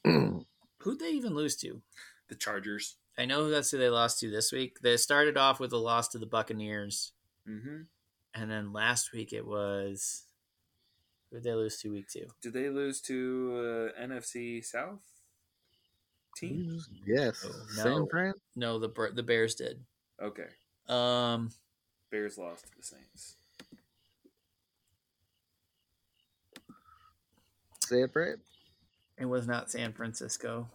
[0.78, 1.82] Who'd they even lose to?
[2.28, 2.96] The Chargers.
[3.18, 4.78] I know that's who they lost to this week.
[4.82, 7.12] They started off with a loss to the Buccaneers,
[7.48, 7.82] Mm-hmm.
[8.34, 10.24] and then last week it was.
[11.30, 12.26] Who'd they lose to week two?
[12.42, 15.00] Did they lose to uh, NFC South
[16.36, 16.80] team?
[17.06, 17.44] yes.
[17.48, 17.82] Oh, no.
[17.82, 18.34] San Fran?
[18.54, 19.80] No, the the Bears did.
[20.22, 20.46] Okay.
[20.88, 21.50] Um,
[22.10, 23.36] Bears lost to the Saints.
[27.84, 28.36] San Fran?
[29.18, 30.68] it was not San Francisco.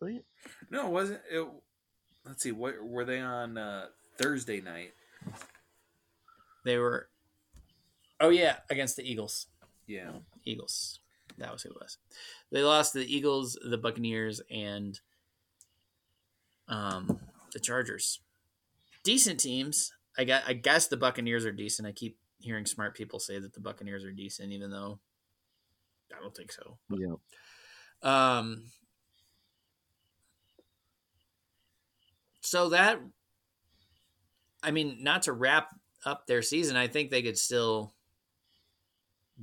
[0.00, 0.22] They-
[0.70, 1.46] No, it wasn't it?
[2.24, 2.52] Let's see.
[2.52, 3.86] What were they on uh,
[4.18, 4.92] Thursday night?
[6.64, 7.08] They were.
[8.20, 9.46] Oh yeah, against the Eagles.
[9.86, 10.10] Yeah.
[10.44, 11.00] Eagles.
[11.38, 11.98] That was who it was.
[12.50, 14.98] They lost to the Eagles, the Buccaneers, and
[16.68, 17.20] um,
[17.52, 18.20] the Chargers.
[19.04, 19.92] Decent teams.
[20.18, 20.42] I got.
[20.46, 21.88] I guess the Buccaneers are decent.
[21.88, 24.98] I keep hearing smart people say that the Buccaneers are decent, even though
[26.16, 26.76] I don't think so.
[26.90, 27.14] Yeah.
[28.02, 28.64] Um.
[32.48, 32.98] So that,
[34.62, 35.74] I mean, not to wrap
[36.06, 37.92] up their season, I think they could still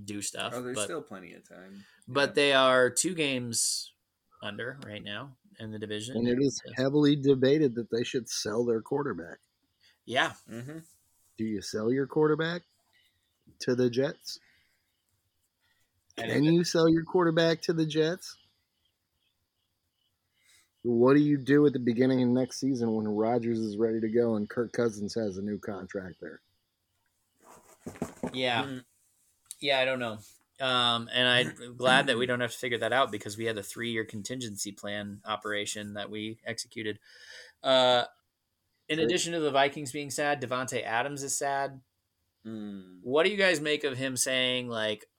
[0.03, 0.53] do stuff.
[0.55, 1.85] Oh, there's but, still plenty of time.
[2.07, 3.91] but they are two games
[4.41, 6.17] under right now in the division.
[6.17, 9.37] And it is heavily debated that they should sell their quarterback.
[10.05, 10.79] yeah, Mm-hmm.
[11.37, 12.61] Do you sell your quarterback
[13.59, 14.39] to the Jets?
[16.17, 18.37] Can you sell your quarterback to the Jets?
[20.87, 24.07] What do you do at the beginning of next season when Rodgers is ready to
[24.07, 26.41] go and Kirk Cousins has a new contract there?
[28.33, 28.83] yeah, Mm.
[29.59, 29.79] yeah.
[29.79, 30.19] I don't know.
[30.59, 33.57] Um, and I'm glad that we don't have to figure that out because we had
[33.57, 36.99] a three-year contingency plan operation that we executed.
[37.63, 38.05] Uh,
[38.87, 39.05] in Sure.
[39.05, 41.81] addition to the Vikings being sad, Davante Adams is sad.
[42.45, 42.99] Mm.
[43.01, 45.09] What do you guys make of him saying like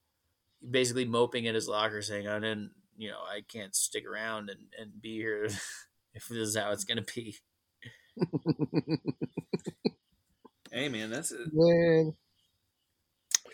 [0.68, 4.60] basically moping at his locker saying I didn't you know I can't stick around and,
[4.78, 5.44] and be here
[6.14, 7.36] if this is how it's gonna be.
[10.76, 12.14] Hey, man, that's a, Man,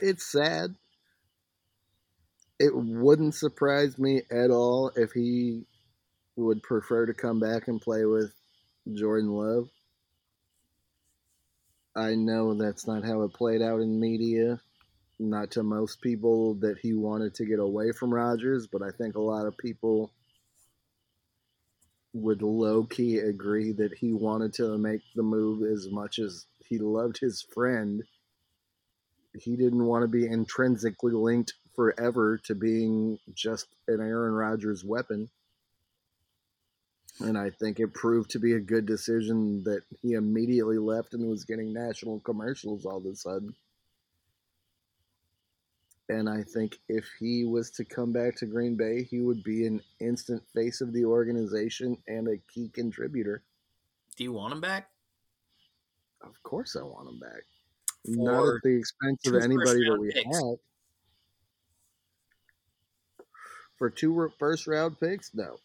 [0.00, 0.74] it's sad.
[2.58, 5.64] It wouldn't surprise me at all if he
[6.34, 8.34] would prefer to come back and play with
[8.92, 9.68] Jordan Love.
[11.94, 14.60] I know that's not how it played out in media,
[15.30, 19.14] not to most people that he wanted to get away from Rodgers, but I think
[19.14, 20.10] a lot of people
[22.14, 26.78] would low key agree that he wanted to make the move as much as he
[26.78, 28.02] loved his friend.
[29.34, 35.30] He didn't want to be intrinsically linked forever to being just an Aaron Rodgers weapon.
[37.20, 41.28] And I think it proved to be a good decision that he immediately left and
[41.28, 43.54] was getting national commercials all of a sudden.
[46.08, 49.66] And I think if he was to come back to Green Bay, he would be
[49.66, 53.42] an instant face of the organization and a key contributor.
[54.16, 54.90] Do you want him back?
[56.22, 57.42] Of course, I want him back.
[58.04, 60.36] For Not at the expense of anybody that we picks.
[60.36, 60.56] have.
[63.78, 65.56] For two first round picks, no.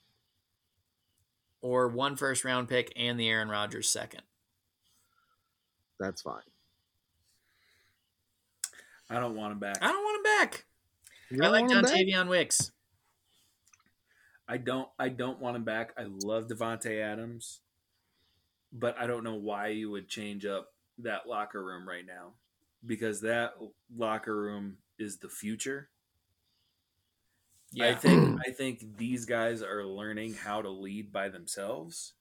[1.62, 4.22] Or one first round pick and the Aaron Rodgers second.
[6.00, 6.42] That's fine.
[9.10, 9.78] I don't want him back.
[9.82, 10.66] I don't want him back.
[11.30, 11.91] You I don't like want him back?
[11.93, 12.72] Dontayvion Wicks.
[14.47, 14.88] I don't.
[14.97, 15.93] I don't want him back.
[15.97, 17.62] I love Davante Adams,
[18.72, 22.34] but I don't know why you would change up that locker room right now,
[22.86, 23.53] because that
[23.95, 25.89] locker room is the future.
[27.72, 27.89] Yeah.
[27.89, 28.39] I think.
[28.47, 32.14] I think these guys are learning how to lead by themselves.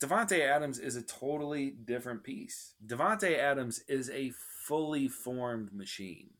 [0.00, 2.74] Davante Adams is a totally different piece.
[2.86, 4.32] Davante Adams is a
[4.66, 6.30] fully formed machine.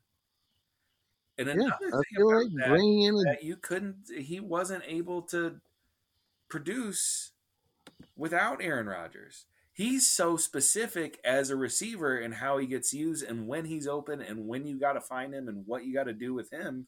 [1.36, 5.22] And Yeah, another I thing about like that a that you couldn't he wasn't able
[5.22, 5.60] to
[6.48, 7.32] produce
[8.16, 9.46] without Aaron Rodgers.
[9.72, 14.22] He's so specific as a receiver and how he gets used and when he's open
[14.22, 16.86] and when you got to find him and what you got to do with him.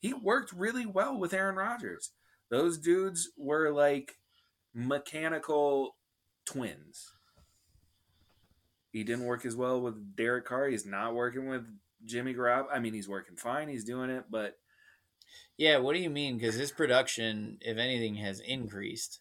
[0.00, 2.10] He worked really well with Aaron Rodgers.
[2.50, 4.18] Those dudes were like
[4.74, 5.96] mechanical
[6.44, 7.10] twins.
[8.94, 10.68] He didn't work as well with Derek Carr.
[10.68, 11.66] He's not working with
[12.06, 12.68] Jimmy Garoppolo.
[12.72, 13.68] I mean, he's working fine.
[13.68, 14.56] He's doing it, but
[15.58, 16.38] Yeah, what do you mean?
[16.38, 19.18] Because his production, if anything, has increased.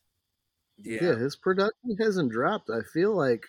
[0.78, 1.16] yeah, yeah.
[1.16, 2.70] his production hasn't dropped.
[2.70, 3.48] I feel like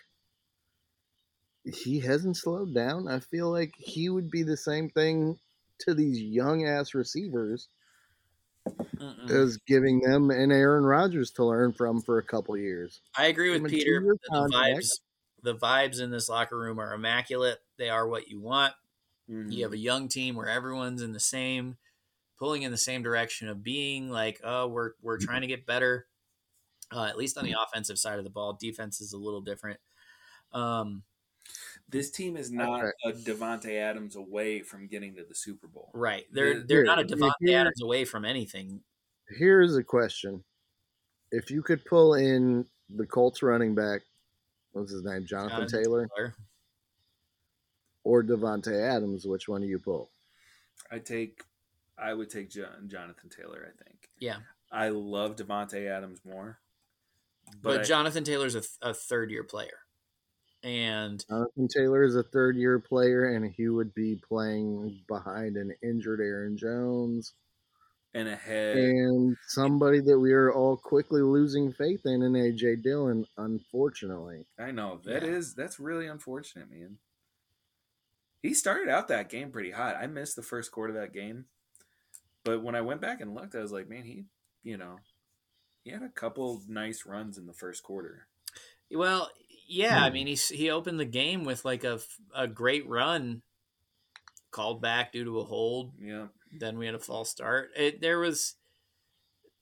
[1.63, 3.07] he hasn't slowed down.
[3.07, 5.37] I feel like he would be the same thing
[5.81, 7.67] to these young ass receivers
[8.67, 9.29] Mm-mm.
[9.29, 13.01] as giving them an Aaron Rodgers to learn from for a couple years.
[13.15, 14.01] I agree with Peter.
[14.01, 14.89] The vibes,
[15.45, 17.59] the vibes in this locker room are immaculate.
[17.77, 18.73] They are what you want.
[19.29, 19.51] Mhm.
[19.53, 21.77] You have a young team where everyone's in the same,
[22.37, 26.07] pulling in the same direction of being like, oh, we're we're trying to get better.
[26.91, 29.79] Uh, at least on the offensive side of the ball, defense is a little different.
[30.51, 31.03] Um,
[31.89, 32.91] this team is not Okay.
[33.05, 35.91] a Davante Adams away from getting to the Super Bowl.
[35.93, 38.83] right, they're Yeah, they're not a yeah, Davante here- Adams away from anything.
[39.29, 40.43] Here's a question:
[41.31, 44.03] If you could pull in the Colts running back,
[44.75, 46.35] what's his name, Jonathan, Jonathan Taylor, Taylor.
[48.03, 50.09] or Davante Adams, which one do you pull?
[50.91, 51.43] I take,
[51.97, 53.65] I would take John, Jonathan Taylor.
[53.67, 54.09] I think.
[54.19, 54.37] Yeah,
[54.71, 56.59] I love Davante Adams more.
[57.61, 59.79] But, I- Jonathan Taylor's a, a third year player,
[60.63, 65.73] and Jonathan Taylor is a third year player, and he would be playing behind an
[65.81, 67.33] injured Aaron Jones
[68.15, 68.77] and ahead.
[68.77, 74.45] and somebody that we are all quickly losing faith in in AJ Dillon, unfortunately.
[74.57, 75.29] I know that Yeah.
[75.29, 76.97] is that's really unfortunate, man.
[78.41, 79.95] He started out that game pretty hot.
[79.95, 81.45] I missed the first quarter of that game,
[82.43, 84.25] but when I went back and looked, I was like, man, he,
[84.63, 84.99] you know,
[85.83, 88.27] he had a couple nice runs in the first quarter.
[88.91, 89.31] well,
[89.67, 90.13] yeah, I Hmm.
[90.13, 91.99] mean, he he opened the game with like a
[92.35, 93.41] a great run,
[94.51, 95.93] called back due to a hold.
[95.99, 96.27] Yeah,
[96.59, 97.71] Then we had a false start.
[97.75, 98.55] It, there was,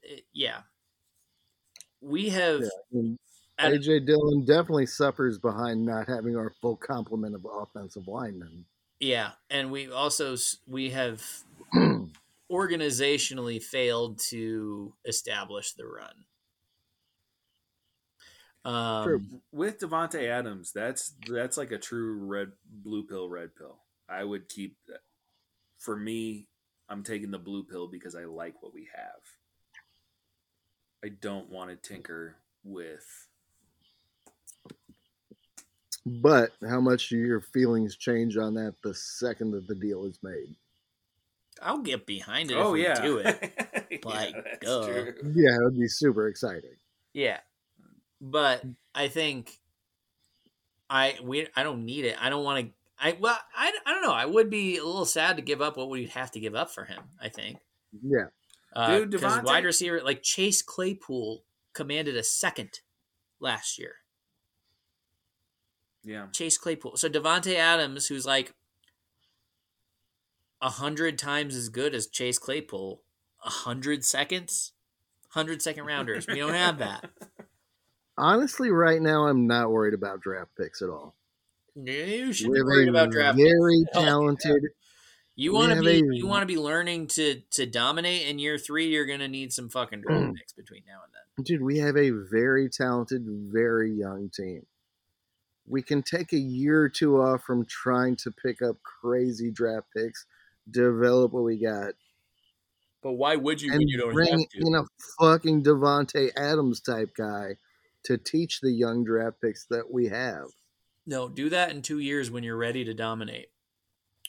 [0.02, 0.62] it, yeah,
[2.02, 2.62] we have.
[2.62, 3.20] Yeah, I mean,
[3.58, 8.66] at- AJ Dillon definitely suffers behind not having our full complement of offensive linemen.
[9.00, 10.36] Yeah, and we also
[10.68, 11.22] we have
[12.52, 16.26] organizationally failed to establish the run.
[18.66, 19.22] Um, True.
[19.52, 23.80] with Davante Adams, that's that's like a true red blue pill, red pill.
[24.08, 25.00] I would keep that.
[25.80, 26.48] For me,
[26.90, 29.22] I'm taking the blue pill because I like what we have.
[31.04, 33.28] I don't want to tinker with.
[36.06, 40.20] But how much do your feelings change on that the second that the deal is
[40.22, 40.56] made?
[41.62, 42.56] I'll get behind it.
[42.56, 43.54] oh if we yeah, do it.
[43.92, 44.86] Yeah, Like, that's duh.
[44.88, 45.14] true.
[45.36, 46.76] Yeah, it would be super exciting.
[47.14, 47.40] Yeah,
[48.20, 48.64] but
[48.96, 49.60] I think
[50.90, 52.18] I we I don't need it.
[52.20, 52.72] I don't want to.
[53.00, 54.14] I well, I, I don't know.
[54.14, 56.72] I would be a little sad to give up what we'd have to give up
[56.72, 57.02] for him.
[57.22, 57.58] I think,
[58.02, 58.26] Yeah.
[58.76, 62.80] uh, Dude, Davante- wide receiver like Chase Claypool commanded a second
[63.40, 63.96] last year.
[66.04, 66.98] Yeah, Chase Claypool.
[66.98, 68.54] So Davante Adams, who's like
[70.62, 73.02] a hundred times as good as Chase Claypool,
[73.46, 74.74] a hundred seconds,
[75.30, 76.28] hundred second rounders.
[76.28, 77.10] We don't have that.
[78.18, 81.16] Honestly, right now, I'm not worried about draft picks at all.
[81.76, 83.38] You should We be worried about draft.
[83.38, 83.50] picks.
[83.52, 84.64] very Hell, talented.
[85.36, 88.58] You want to be a- you want to be learning to to dominate in year
[88.58, 88.88] three.
[88.88, 90.36] You're going to need some fucking draft mm.
[90.36, 91.44] picks between now and then.
[91.44, 94.68] Dude, we have a very talented, very young team.
[95.66, 99.88] We can take a year or two off from trying to pick up crazy draft
[99.96, 100.26] picks,
[100.70, 101.94] develop what we got,
[103.02, 104.84] But why would you and when you don't bring in a
[105.20, 107.56] fucking Davante Adams type guy
[108.04, 110.50] to teach the young draft picks that we have.
[111.06, 113.48] No, do that in two years when you're ready to dominate.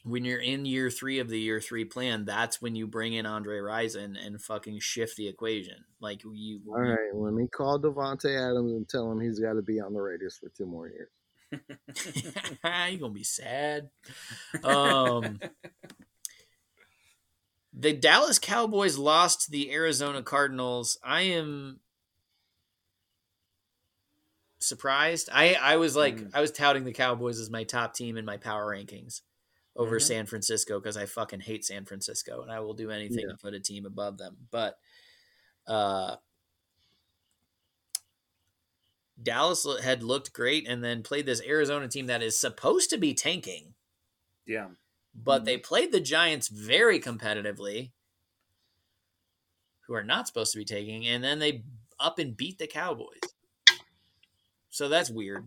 [0.02, 3.24] When you're in year three of the year three plan, that's when you bring in
[3.24, 5.84] Andre Rison and fucking shift the equation.
[5.98, 9.62] Like you, All right, let me call Davante Adams and tell him he's got to
[9.62, 11.08] be on the Raiders for two more years.
[12.90, 13.88] you're gonna be sad.
[14.62, 15.40] Um,
[17.72, 20.98] the Dallas Cowboys lost to the Arizona Cardinals.
[21.02, 21.80] I am
[24.66, 25.28] surprised.
[25.32, 26.30] I I was like Mm.
[26.34, 29.22] I was touting the Cowboys as my top team in my power rankings
[29.76, 30.02] over Mhm.
[30.02, 33.32] San Francisco because I fucking hate San Francisco and I will do anything Yeah.
[33.32, 34.48] to put a team above them.
[34.50, 34.78] But
[35.66, 36.16] uh
[39.22, 43.14] Dallas had looked great and then played this Arizona team that is supposed to be
[43.14, 43.74] tanking
[44.46, 44.70] yeah.
[45.14, 47.92] but they played the Giants very competitively,
[49.86, 51.64] who are not supposed to be taking, and then they
[52.00, 53.33] up and beat the Cowboys.
[54.74, 55.46] So that's weird.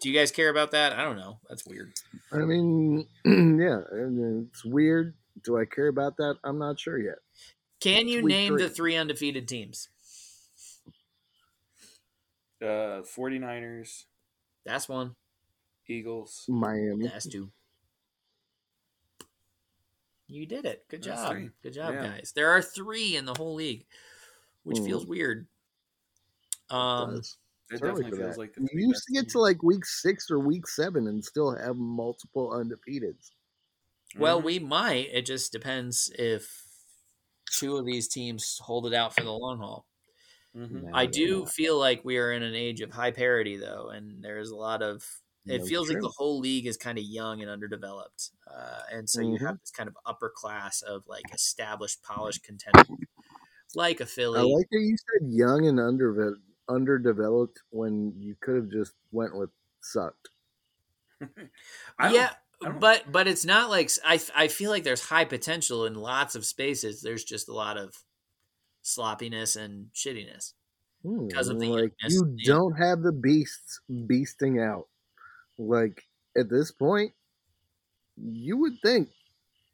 [0.00, 0.92] Do you guys care about that?
[0.92, 1.38] I don't know.
[1.48, 1.92] That's weird.
[2.32, 5.14] I mean, yeah, it's weird.
[5.44, 6.38] Do I care about that?
[6.42, 7.18] I'm not sure yet.
[7.78, 8.62] Can you Week name three.
[8.64, 9.88] the three undefeated teams?
[12.60, 14.06] Uh, 49ers,
[14.66, 15.14] That's one.
[15.86, 16.44] Eagles.
[16.48, 17.06] Miami.
[17.06, 17.52] That's two.
[20.26, 20.84] You did it.
[20.88, 21.30] Good That's job.
[21.30, 21.50] three.
[21.62, 22.08] Good job, Yeah.
[22.08, 22.32] guys.
[22.34, 23.86] There are three in the whole league,
[24.64, 24.84] which Hmm.
[24.84, 25.46] feels weird.
[26.70, 27.22] Um,
[27.76, 28.00] does.
[28.00, 28.38] It definitely feels that.
[28.38, 29.32] like the you three used to get teams.
[29.32, 33.30] to like week six or week seven and still have multiple undefeateds.
[34.16, 34.44] Well, Mhm.
[34.44, 35.08] we might.
[35.12, 36.66] It just depends if
[37.50, 39.86] two of these teams hold it out for the long haul.
[40.54, 40.90] Mhm.
[40.94, 44.50] I do feel like we are in an age of high parity, though, and there's
[44.50, 45.22] a lot of.
[45.46, 49.08] It No, feels like the whole league is kind of young and underdeveloped, uh, and
[49.08, 49.46] so you Mhm.
[49.46, 52.90] have this kind of upper class of like established, polished contenders,
[53.74, 54.40] like a Philly.
[54.40, 56.12] I like that you said young and under
[56.68, 59.50] underdeveloped when you could have just went with
[59.82, 60.30] sucked.
[62.00, 62.34] Yeah,
[62.80, 66.44] but but it's not like I I feel like there's high potential in lots of
[66.44, 67.02] spaces.
[67.02, 67.94] There's just a lot of
[68.82, 70.54] sloppiness and shittiness.
[71.02, 74.88] Hmm, 'Cause of the like you the- don't have the beasts beasting out.
[75.58, 76.04] Like
[76.36, 77.14] at this point,
[78.16, 79.10] you would think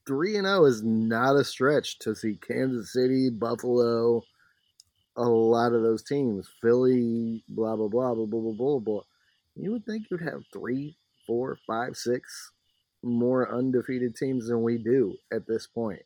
[0.07, 4.23] three and zero is not a stretch to see Kansas City, Buffalo,
[5.17, 9.01] a lot of those teams, Philly, blah blah blah blah blah blah blah blah.
[9.57, 10.97] You would think you'd have three,
[11.27, 12.51] four, five, six
[13.03, 16.03] more undefeated teams than we do at this point.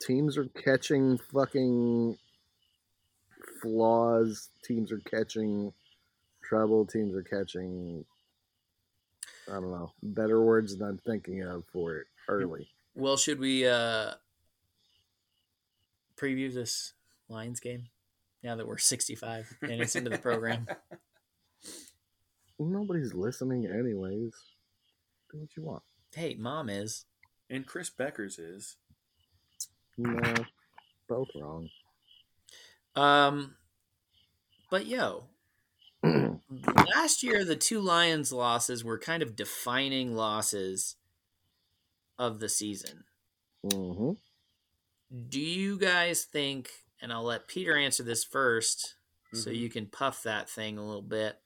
[0.00, 2.16] Teams are catching fucking
[3.60, 4.48] flaws.
[4.64, 5.72] Teams are catching
[6.42, 6.86] trouble.
[6.86, 8.04] Teams are catching.
[9.48, 12.68] I don't know better words than I'm thinking of for it early.
[12.94, 14.12] Well, should we uh
[16.20, 16.92] preview this
[17.28, 17.84] Lions game
[18.42, 20.66] now that we're 65 and it's into the program?
[22.58, 24.32] Nobody's listening, anyways.
[25.32, 25.82] Do what you want.
[26.14, 27.06] Hey, mom is.
[27.48, 28.76] And Chris Beckers is.
[29.96, 30.34] No,
[31.08, 31.68] both wrong.
[32.96, 33.54] Um,
[34.70, 35.24] but yo,
[36.02, 40.96] last year the two Lions losses were kind of defining losses
[42.18, 43.04] of the season.
[43.70, 44.12] hmm
[45.28, 46.70] Do you guys think?
[47.02, 48.94] And I'll let Peter answer this 1st
[49.32, 49.56] so Mhm.
[49.56, 51.40] you can puff that thing a little bit.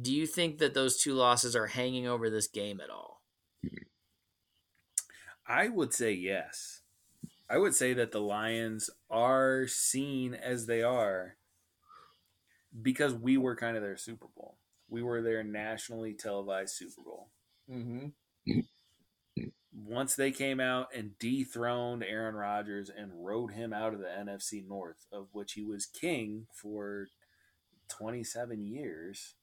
[0.00, 3.22] Do you think that those two losses are hanging over this game at all?
[5.46, 6.82] I would say yes.
[7.48, 11.36] I would say that the Lions are seen as they are
[12.82, 14.58] because we were kind of their Super Bowl.
[14.88, 17.30] We were their nationally televised Super Bowl.
[17.70, 18.60] Mm-hmm.
[19.72, 24.66] Once they came out and dethroned Aaron Rodgers and rode him out of the NFC
[24.66, 27.08] North, of which he was king for
[27.88, 29.34] 27 years.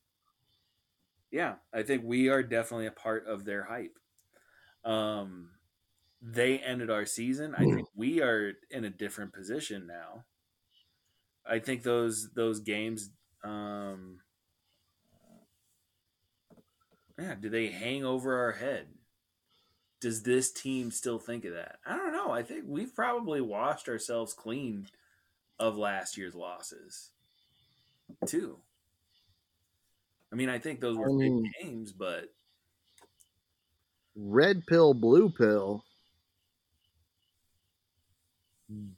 [1.31, 3.97] Yeah, I think we are definitely a part of their hype.
[4.83, 5.49] Um,
[6.21, 7.53] they ended our season.
[7.55, 10.25] I think we are in a different position now.
[11.45, 13.11] I think those those games.
[13.43, 14.19] Um,
[17.19, 18.87] yeah, do they hang over our head?
[19.99, 21.79] Does this team still think of that?
[21.85, 22.31] I don't know.
[22.31, 24.87] I think we've probably washed ourselves clean
[25.59, 27.11] of last year's losses,
[28.25, 28.61] too.
[30.31, 32.33] I mean, I think those were I big games, but
[34.17, 35.85] Red pill, blue pill.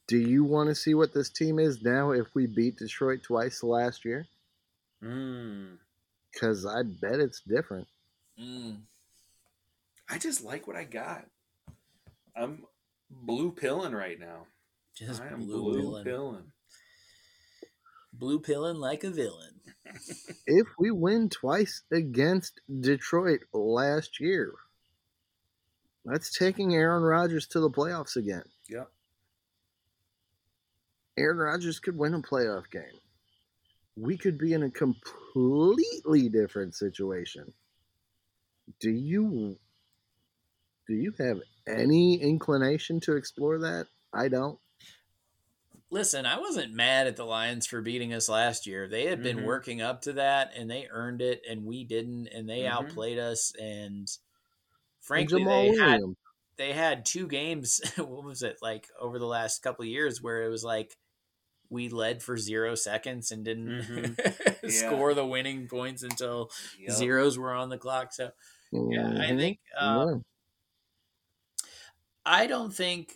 [0.07, 3.63] Do you want to see what this team is now if we beat Detroit twice
[3.63, 4.27] last year?
[5.01, 5.77] mm,
[6.31, 7.89] Because I bet it's different.
[8.37, 8.87] Mm.
[10.09, 11.25] I just like what I got.
[12.35, 12.63] I'm
[13.09, 14.45] blue pilling right now.
[14.95, 16.03] Just I am blue, blue pilling.
[16.03, 16.51] pilling.
[18.13, 19.53] Blue pilling like a villain.
[20.45, 24.53] If we win twice against Detroit last year,
[26.05, 28.43] that's taking Aaron Rodgers to the playoffs again.
[28.69, 28.89] Yep.
[31.17, 32.99] Aaron Rodgers could win a playoff game.
[33.95, 37.53] We could be in a completely different situation.
[38.79, 39.57] Do you
[40.87, 43.87] do you have any inclination to explore that?
[44.13, 44.59] I don't.
[45.89, 48.87] Listen, I wasn't mad at the Lions for beating us last year.
[48.89, 49.41] They had been Mhm.
[49.41, 52.67] working up to that and they earned it and we didn't and they Mhm.
[52.67, 54.07] outplayed us and
[55.15, 56.01] And frankly Jamaal they had
[56.57, 60.43] they had two games what was it like over the last couple of years where
[60.43, 60.97] it was like
[61.69, 64.17] we led for 0 seconds and didn't Mhm.
[64.65, 65.01] Yeah.
[65.01, 67.11] score the winning points until Yep.
[67.11, 68.13] zeros were on the clock.
[68.13, 68.31] So,
[68.89, 69.37] yeah, I Mhm.
[69.37, 70.05] think uh.
[72.27, 73.13] I don't think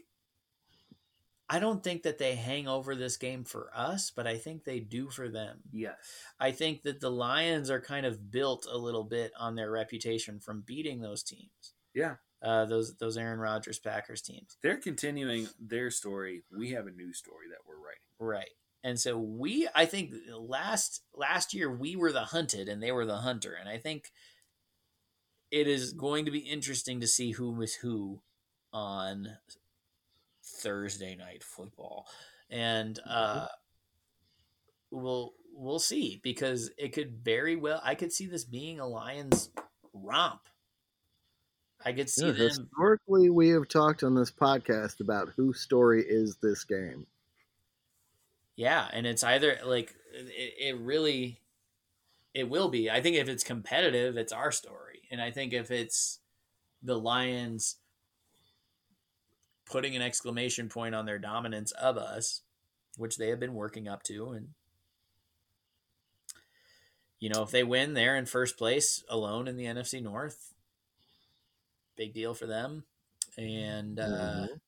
[1.49, 4.79] I don't think that they hang over this game for us, but I think they
[4.79, 5.59] do for them.
[5.73, 5.97] Yes.
[6.39, 10.39] I think that the Lions are kind of built a little bit on their reputation
[10.39, 11.73] from beating those teams.
[11.93, 12.15] Yeah.
[12.41, 14.57] Uh, those those Aaron Rodgers Packers teams.
[14.63, 16.43] They're continuing their story.
[16.57, 18.01] We have a new story that we're writing.
[18.17, 18.55] Right.
[18.81, 23.05] And so we I think last last year we were the hunted and they were
[23.05, 23.57] the hunter.
[23.59, 24.13] And I think
[25.51, 28.21] it is going to be interesting to see who is who
[28.73, 29.37] on
[30.43, 32.07] Thursday night football.
[32.49, 33.47] And uh
[34.89, 39.49] we'll we'll see because it could very well I could see this being a Lions
[39.93, 40.41] romp.
[41.85, 46.05] I could see Yeah, them historically, we have talked on this podcast about whose story
[46.07, 47.05] is this game.
[48.55, 51.39] Yeah, and it's either like it, it really
[52.33, 52.89] it will be.
[52.91, 55.03] I think if it's competitive, it's our story.
[55.11, 56.19] And I think if it's
[56.83, 57.77] the Lions
[59.71, 62.41] putting an exclamation point on their dominance of us,
[62.97, 64.49] which they have been working up to and
[67.19, 70.53] you know, if they win, they're in first place alone in the NFC North.
[71.95, 72.85] Big deal for them.
[73.37, 74.61] And uh Mhm.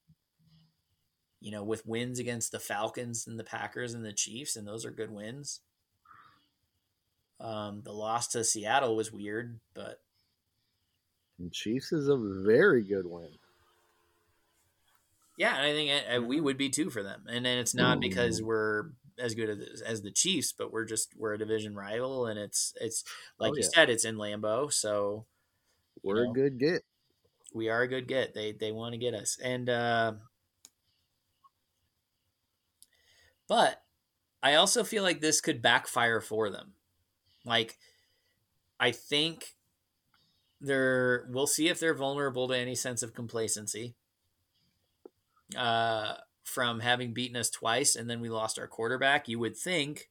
[1.40, 4.86] you know, with wins against the Falcons and the Packers and the Chiefs, and those
[4.86, 5.60] are good wins.
[7.40, 10.02] Um, the loss to Seattle was weird, but
[11.38, 13.38] And Chiefs is a very good win.
[15.38, 16.42] Yeah, I think uh, we Mm-hmm.
[16.42, 17.26] would be too for them.
[17.28, 18.44] And then it's not because Mm.
[18.44, 22.40] we're as good as, as the Chiefs, but we're just we're a division rival, and
[22.40, 23.04] it's it's
[23.40, 23.70] like Oh, you yeah.
[23.74, 25.26] said, it's in Lambeau, so
[26.04, 26.26] We're know.
[26.26, 26.86] a good get.
[27.54, 28.34] we are a good get.
[28.34, 30.14] They they want to get us, and uh,
[33.48, 33.84] but
[34.44, 36.76] I also feel like this could backfire for them.
[37.46, 37.78] Like,
[38.80, 39.56] I think
[40.62, 41.28] they're.
[41.30, 43.96] We'll see if they're vulnerable to any sense of complacency.
[45.56, 50.10] Uh, from having beaten us twice and then we lost our quarterback, you would think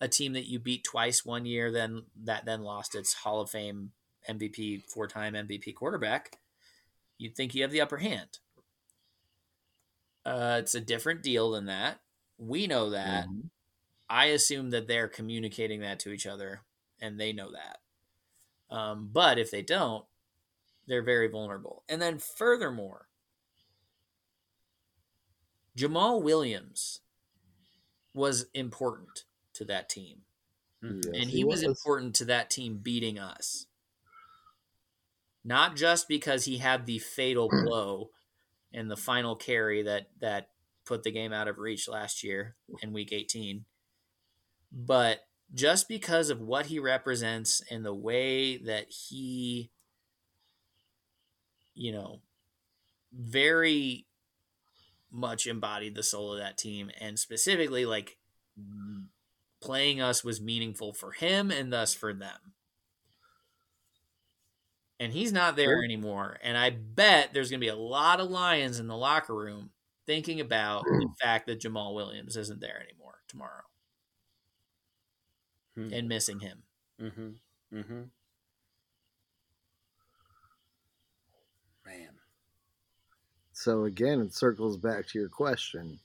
[0.00, 3.50] a team that you beat twice one year, then that then lost its Hall of
[3.50, 3.92] Fame
[4.28, 6.38] MVP, four time MVP quarterback,
[7.18, 8.38] you'd think you have the upper hand.
[10.24, 12.00] Uh, it's a different deal than that.
[12.38, 13.26] We know that.
[13.26, 13.50] Mhm.
[14.08, 16.62] I assume that they're communicating that to each other
[17.00, 17.80] and they know that.
[18.70, 20.04] Um, but if they don't,
[20.86, 21.84] they're very vulnerable.
[21.88, 23.08] And then, furthermore,
[25.76, 27.00] Jamaal Williams
[28.14, 29.24] was important
[29.54, 30.22] to that team.
[30.82, 31.04] Mhm.
[31.04, 31.76] Yes, and he, was, was.
[31.76, 33.66] important to that team beating us.
[35.44, 38.10] Not just because he had the fatal blow
[38.72, 40.50] and the final carry that that
[40.84, 43.64] put the game out of reach last year in week 18,
[44.70, 49.70] but just because of what he represents and the way that he
[51.74, 52.20] you know
[53.12, 54.06] very
[55.14, 58.18] much embodied the soul of that team and specifically like
[59.62, 62.52] playing us was meaningful for him and thus for them.
[65.00, 65.84] And he's not there Sure.
[65.84, 66.38] anymore.
[66.42, 69.70] And I bet there's going to be a lot of Lions in the locker room
[70.06, 73.62] thinking about the fact that Jamaal Williams isn't there anymore tomorrow
[75.74, 75.92] Hmm.
[75.92, 76.62] and missing him.
[77.00, 77.76] Mm-hmm.
[77.76, 78.02] Mm-hmm.
[83.64, 85.98] So again, it circles back to your question.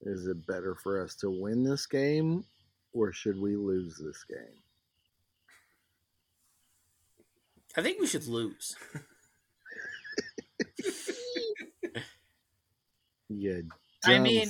[0.00, 2.44] Is it better for us to win this game
[2.92, 4.58] or should we lose this game?
[7.76, 8.74] I think we should lose.
[13.28, 13.60] Yeah.
[14.04, 14.48] I mean,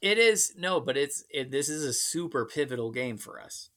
[0.00, 3.70] It is no, but it's it, this is a super pivotal game for us.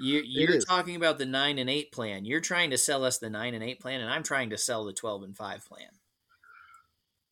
[0.00, 2.24] You you're talking about the nine and eight plan.
[2.24, 4.84] You're trying to sell us the nine and eight plan, and I'm trying to sell
[4.84, 5.88] the twelve and five plan.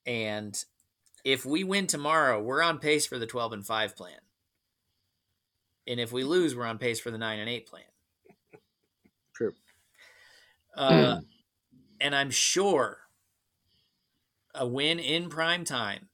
[0.05, 0.65] And
[1.25, 4.19] if we win tomorrow, we're on pace for the twelve and five plan.
[5.87, 7.85] And if we lose, we're on pace for the nine and eight plan.
[9.35, 9.53] True.
[10.77, 11.21] Uh,
[12.01, 12.99] and I'm sure
[14.55, 16.09] a win in prime time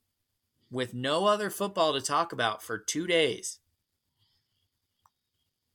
[0.70, 3.60] with no other football to talk about for two days,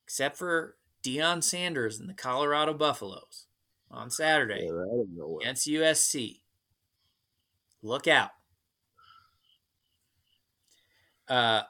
[0.08, 0.74] except for
[1.04, 3.44] Deion Sanders and the Colorado Buffaloes
[3.90, 5.38] on Saturday Yeah, that'll go well.
[5.42, 6.40] against USC.
[7.82, 8.30] Look out.
[11.28, 11.60] Uh,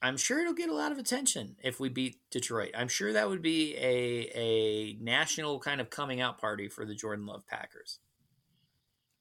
[0.00, 2.70] I'm sure it'll get a lot of attention if we beat Detroit.
[2.72, 6.94] I'm sure that would be a a national kind of coming out party for the
[6.94, 7.98] Jordan Love Packers.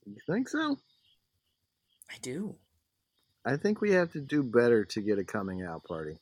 [0.05, 0.77] You think so?
[2.11, 2.55] I do.
[3.43, 6.17] I think we have to do better to get a coming out party.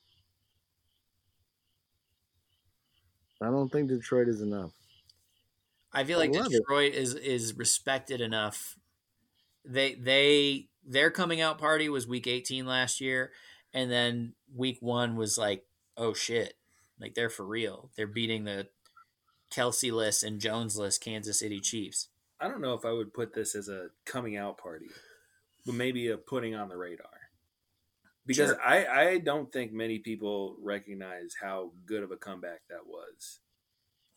[3.41, 4.71] I don't think Detroit is enough.
[5.93, 6.51] I feel I like love.
[6.51, 8.77] Detroit is is respected enough.
[9.65, 13.31] They they their coming out party was week 18 last year,
[13.73, 15.65] and then week one was like,
[15.97, 16.53] oh shit,
[16.99, 17.89] like they're for real.
[17.95, 18.67] They're beating the
[19.51, 22.09] Kelce list and Jones list Kansas City Chiefs.
[22.39, 24.89] I don't know if I would put this as a coming out party,
[25.65, 27.16] but maybe a putting on the radar.
[28.27, 28.61] Because Sure.
[28.61, 33.39] I, I don't think many people recognize how good of a comeback that was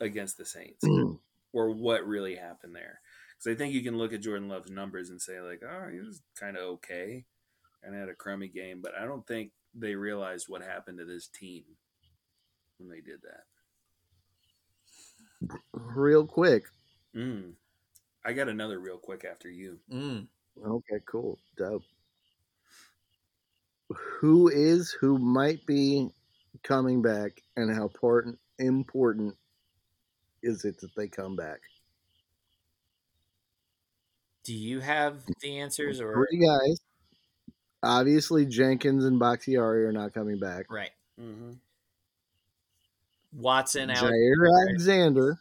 [0.00, 0.84] against the Saints
[1.52, 3.00] or what really happened there.
[3.38, 6.00] Because I think you can look at Jordan Love's numbers and say, like, oh, he
[6.00, 7.24] was kind of okay
[7.82, 11.28] and had a crummy game, but I don't think they realized what happened to this
[11.28, 11.62] team
[12.78, 13.44] when they did that.
[15.72, 16.64] Real quick.
[17.16, 17.52] Mm.
[18.24, 19.78] I got another real quick after you.
[19.90, 20.26] Mm.
[20.66, 21.38] Okay, cool.
[21.56, 21.84] Dope.
[24.20, 26.10] Who is, who might be
[26.62, 29.34] coming back, and how important important
[30.42, 31.60] is it that they come back?
[34.44, 36.78] Do you have the answers or Three guys.
[37.82, 40.66] Obviously, Jenkins and Bakhtiari are not coming back.
[40.70, 40.90] right?
[41.20, 41.52] Mm-hmm.
[43.32, 45.38] Watson, Alex, Jaire Alexander,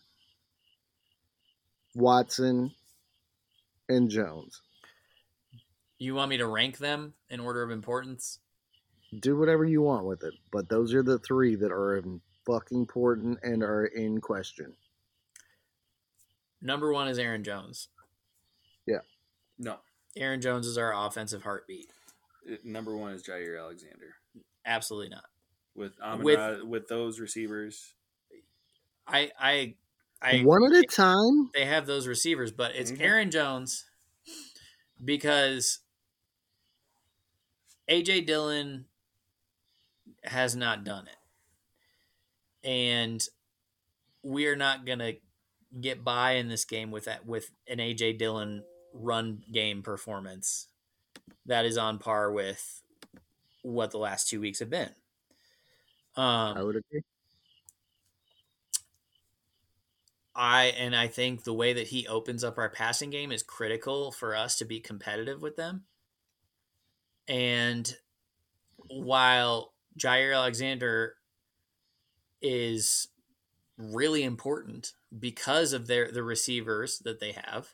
[1.95, 2.71] Watson,
[3.87, 4.61] and Jones.
[5.99, 8.39] You want me to rank them in order of importance?
[9.19, 12.01] Do whatever you want with it, but those are the three that are
[12.45, 14.73] fucking important and are in question.
[16.61, 17.89] Number one is Aaron Jones.
[18.85, 18.99] Yeah.
[19.57, 19.77] No.
[20.15, 21.87] Aaron Jones is our offensive heartbeat.
[22.45, 24.15] It- number one is Jaire Alexander
[24.65, 25.25] Absolutely not.
[25.75, 27.93] with Amon With- Ra- with those receivers.
[29.07, 29.75] I I
[30.21, 31.49] I One at a time.
[31.53, 32.99] they have those receivers, but it's Mhm.
[33.01, 33.85] Aaron Jones
[35.03, 35.79] because
[37.89, 38.85] AJ Dillon
[40.23, 41.15] has not done it.
[42.63, 43.25] And
[44.23, 45.15] we are not going to
[45.79, 48.63] get by in this game with that with an AJ Dillon
[48.93, 50.67] run game performance
[51.45, 52.81] that is on par with
[53.63, 54.91] what the last 2 weeks have been.
[56.15, 57.01] Um I would agree.
[60.35, 64.11] I and I think the way that he opens up our passing game is critical
[64.11, 65.85] for us to be competitive with them.
[67.29, 67.95] And
[68.89, 71.13] while Jaire Alexander
[72.41, 73.07] is
[73.77, 77.69] really important because of their the receivers that they have,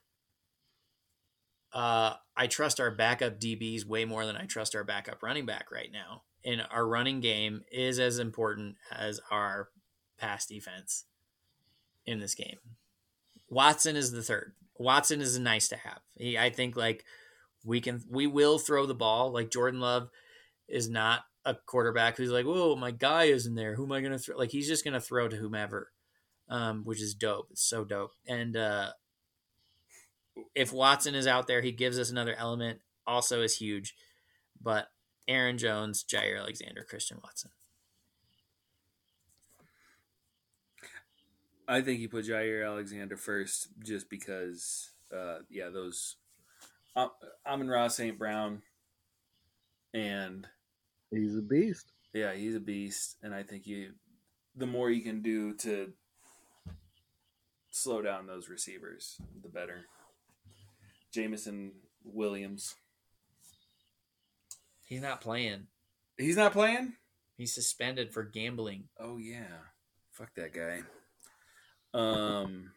[1.74, 5.72] uh, I trust our backup DBs way more than I trust our backup running back
[5.72, 6.24] right now.
[6.44, 9.70] And our running game is as important as our
[10.18, 11.06] pass defense
[12.06, 12.58] in this game.
[13.50, 14.54] Watson is the third.
[14.78, 16.00] Watson is a nice to have.
[16.18, 17.06] He, I think like
[17.66, 19.32] we can we will throw the ball.
[19.32, 20.10] Like Jordan Love
[20.68, 23.76] is not a quarterback who's like, whoa, my guy isn't there.
[23.76, 24.38] Who am I gonna throw?
[24.38, 25.92] Like he's just gonna throw to whomever,
[26.50, 27.48] um, which is dope.
[27.52, 28.14] It's so dope.
[28.28, 28.92] And uh,
[30.54, 32.80] if Watson is out there, he gives us another element.
[33.08, 33.96] Also is huge.
[34.62, 34.90] But
[35.28, 37.52] Aaron Jones, Jaire Alexander, Christian Watson.
[41.68, 46.18] I think you put Jaire Alexander first just because, uh, yeah, those
[46.96, 47.10] um,
[47.46, 48.18] Amon Ross St.
[48.18, 48.62] Brown,
[49.94, 50.48] and
[51.12, 51.92] He's a beast.
[52.14, 53.18] yeah, he's a beast.
[53.24, 53.92] And I think you,
[54.56, 55.94] the more you can do to
[57.72, 59.86] slow down those receivers, the better.
[61.14, 61.72] Jameson
[62.04, 62.76] Williams,
[64.88, 65.68] He's not playing.
[66.18, 66.94] he's not playing.
[67.38, 68.86] He's suspended for gambling.
[69.00, 69.64] Oh yeah,
[70.12, 70.82] fuck that guy.
[71.94, 72.72] Um,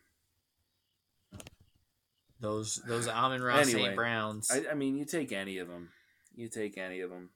[2.40, 3.96] Those those Amon Ross Anyway, St.
[3.96, 4.50] Browns.
[4.50, 5.90] I, I mean, you take any of them.
[6.34, 7.30] You take any of them.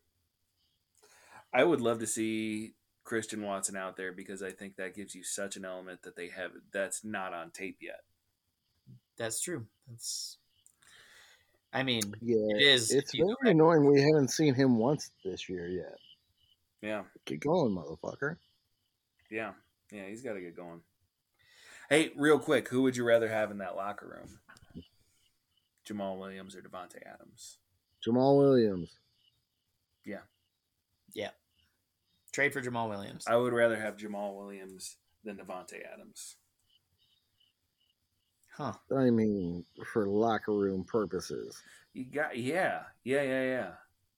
[1.53, 2.75] I would love to see
[3.05, 6.29] Christian Watson out there because I think that gives you such an element that they
[6.29, 8.01] have that's not on tape yet.
[9.19, 9.67] That's true.
[9.89, 10.39] That's.
[11.75, 12.93] I mean, Yeah, it is.
[12.93, 13.85] it's if you- very annoying.
[13.91, 15.99] We haven't seen him once this year yet.
[16.83, 18.37] Yeah, Get going, motherfucker.
[19.31, 19.53] yeah,
[19.93, 20.07] yeah.
[20.07, 20.81] He's got to get going.
[21.89, 24.39] Hey, real quick, who would you rather have in that locker room?
[25.87, 27.59] Jamaal Williams or Davante Adams?
[28.05, 28.99] Jamaal Williams.
[30.05, 30.23] Yeah.
[31.15, 31.31] Yeah.
[32.33, 33.25] Trade for Jamaal Williams.
[33.27, 36.37] I would rather have Jamaal Williams than Davante Adams.
[38.57, 38.75] Huh.
[38.95, 41.63] I mean, for locker room purposes.
[41.95, 43.71] You got yeah, yeah, yeah, yeah.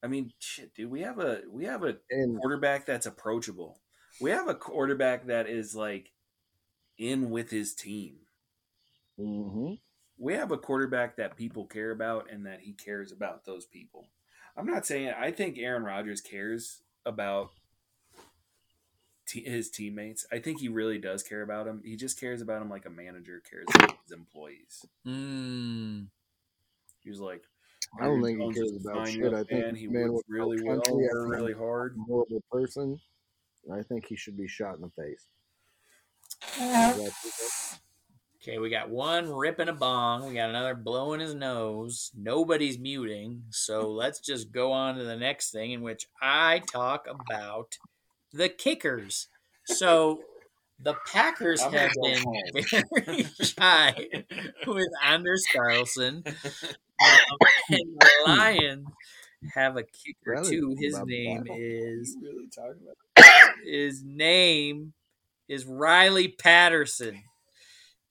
[0.02, 0.90] I mean, shit, dude.
[0.90, 3.80] We have a we have a And quarterback that's approachable.
[4.20, 6.12] We have a quarterback that is like
[6.98, 8.18] in with his team.
[9.18, 9.78] mhm.
[10.18, 14.08] We have a quarterback that people care about and that he cares about those people.
[14.56, 17.50] I'm not saying I think Aaron Rodgers cares about
[19.26, 20.26] te- his teammates.
[20.30, 21.82] I think he really does care about them.
[21.84, 24.86] He just cares about them like a manager cares about his employees.
[25.06, 26.06] Mm,
[27.02, 27.42] He was like,
[28.00, 29.20] I don't "Aaron think he cares about shit.
[29.20, 29.74] young I think man.
[29.74, 31.96] he man works really well, country, I works think really hard.
[31.98, 33.00] a horrible person.
[33.72, 35.26] I think he should be shot in the face.
[36.58, 37.80] That's-
[38.44, 40.26] okay, we got one ripping a bong.
[40.26, 42.10] We got another blowing his nose.
[42.14, 43.44] Nobody's muting.
[43.50, 47.78] So let's just go on to the next thing, in which I talk about
[48.32, 49.28] the kickers.
[49.64, 50.20] So
[50.78, 52.24] the Packers I'm have been
[52.94, 54.08] very shy
[54.66, 56.22] with Anders Carlson.
[56.26, 57.38] Um,
[57.70, 58.86] and the Lions
[59.54, 60.76] have a kicker Rather too.
[60.78, 63.54] His name is really talking about?
[63.64, 64.92] his name
[65.48, 67.22] is Riley Patterson.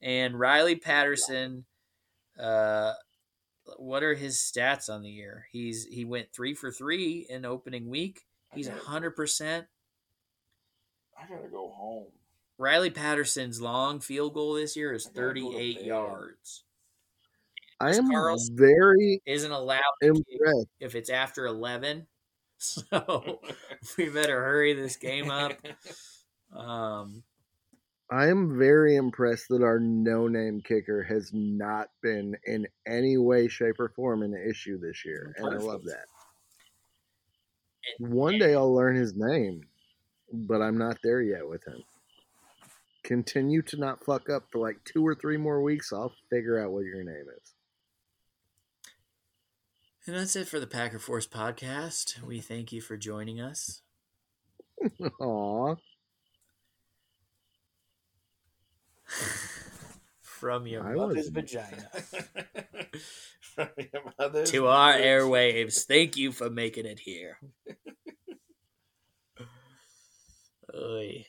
[0.04, 1.64] And Riley Patterson,
[2.40, 2.94] uh,
[3.78, 5.48] what are his stats on the year?
[5.52, 8.22] He's he went three for three in opening week.
[8.54, 8.78] He's Okay.
[8.78, 9.66] hundred percent.
[11.18, 12.08] I gotta go home.
[12.58, 16.66] Riley Patterson's long field goal this year is I gotta go to thirty-eight yards.
[17.80, 20.68] I am Carlson- very Isn't allowed impressed.
[20.80, 22.08] if it's after eleven.
[22.60, 23.42] So
[23.98, 25.54] we better hurry this game up.
[26.56, 27.24] Um,
[28.12, 33.80] I am very impressed that our no-name kicker has not been in any way, shape,
[33.80, 36.06] or form an issue this year, and I love that.
[38.00, 39.64] One day I'll learn his name,
[40.32, 41.84] but I'm not there yet with him.
[43.04, 45.92] Continue to not fuck up for like two or three more weeks.
[45.92, 47.54] I'll figure out what your name is.
[50.06, 52.22] And that's it for the Packer Force podcast.
[52.22, 53.82] We thank you for joining us.
[55.22, 55.76] Aw.
[60.22, 61.36] From your I mother's wasn't.
[61.36, 61.90] vagina
[63.56, 65.86] From your mother's to our airwaves.
[65.86, 67.38] Thank you for making it here.
[70.76, 71.26] Oy.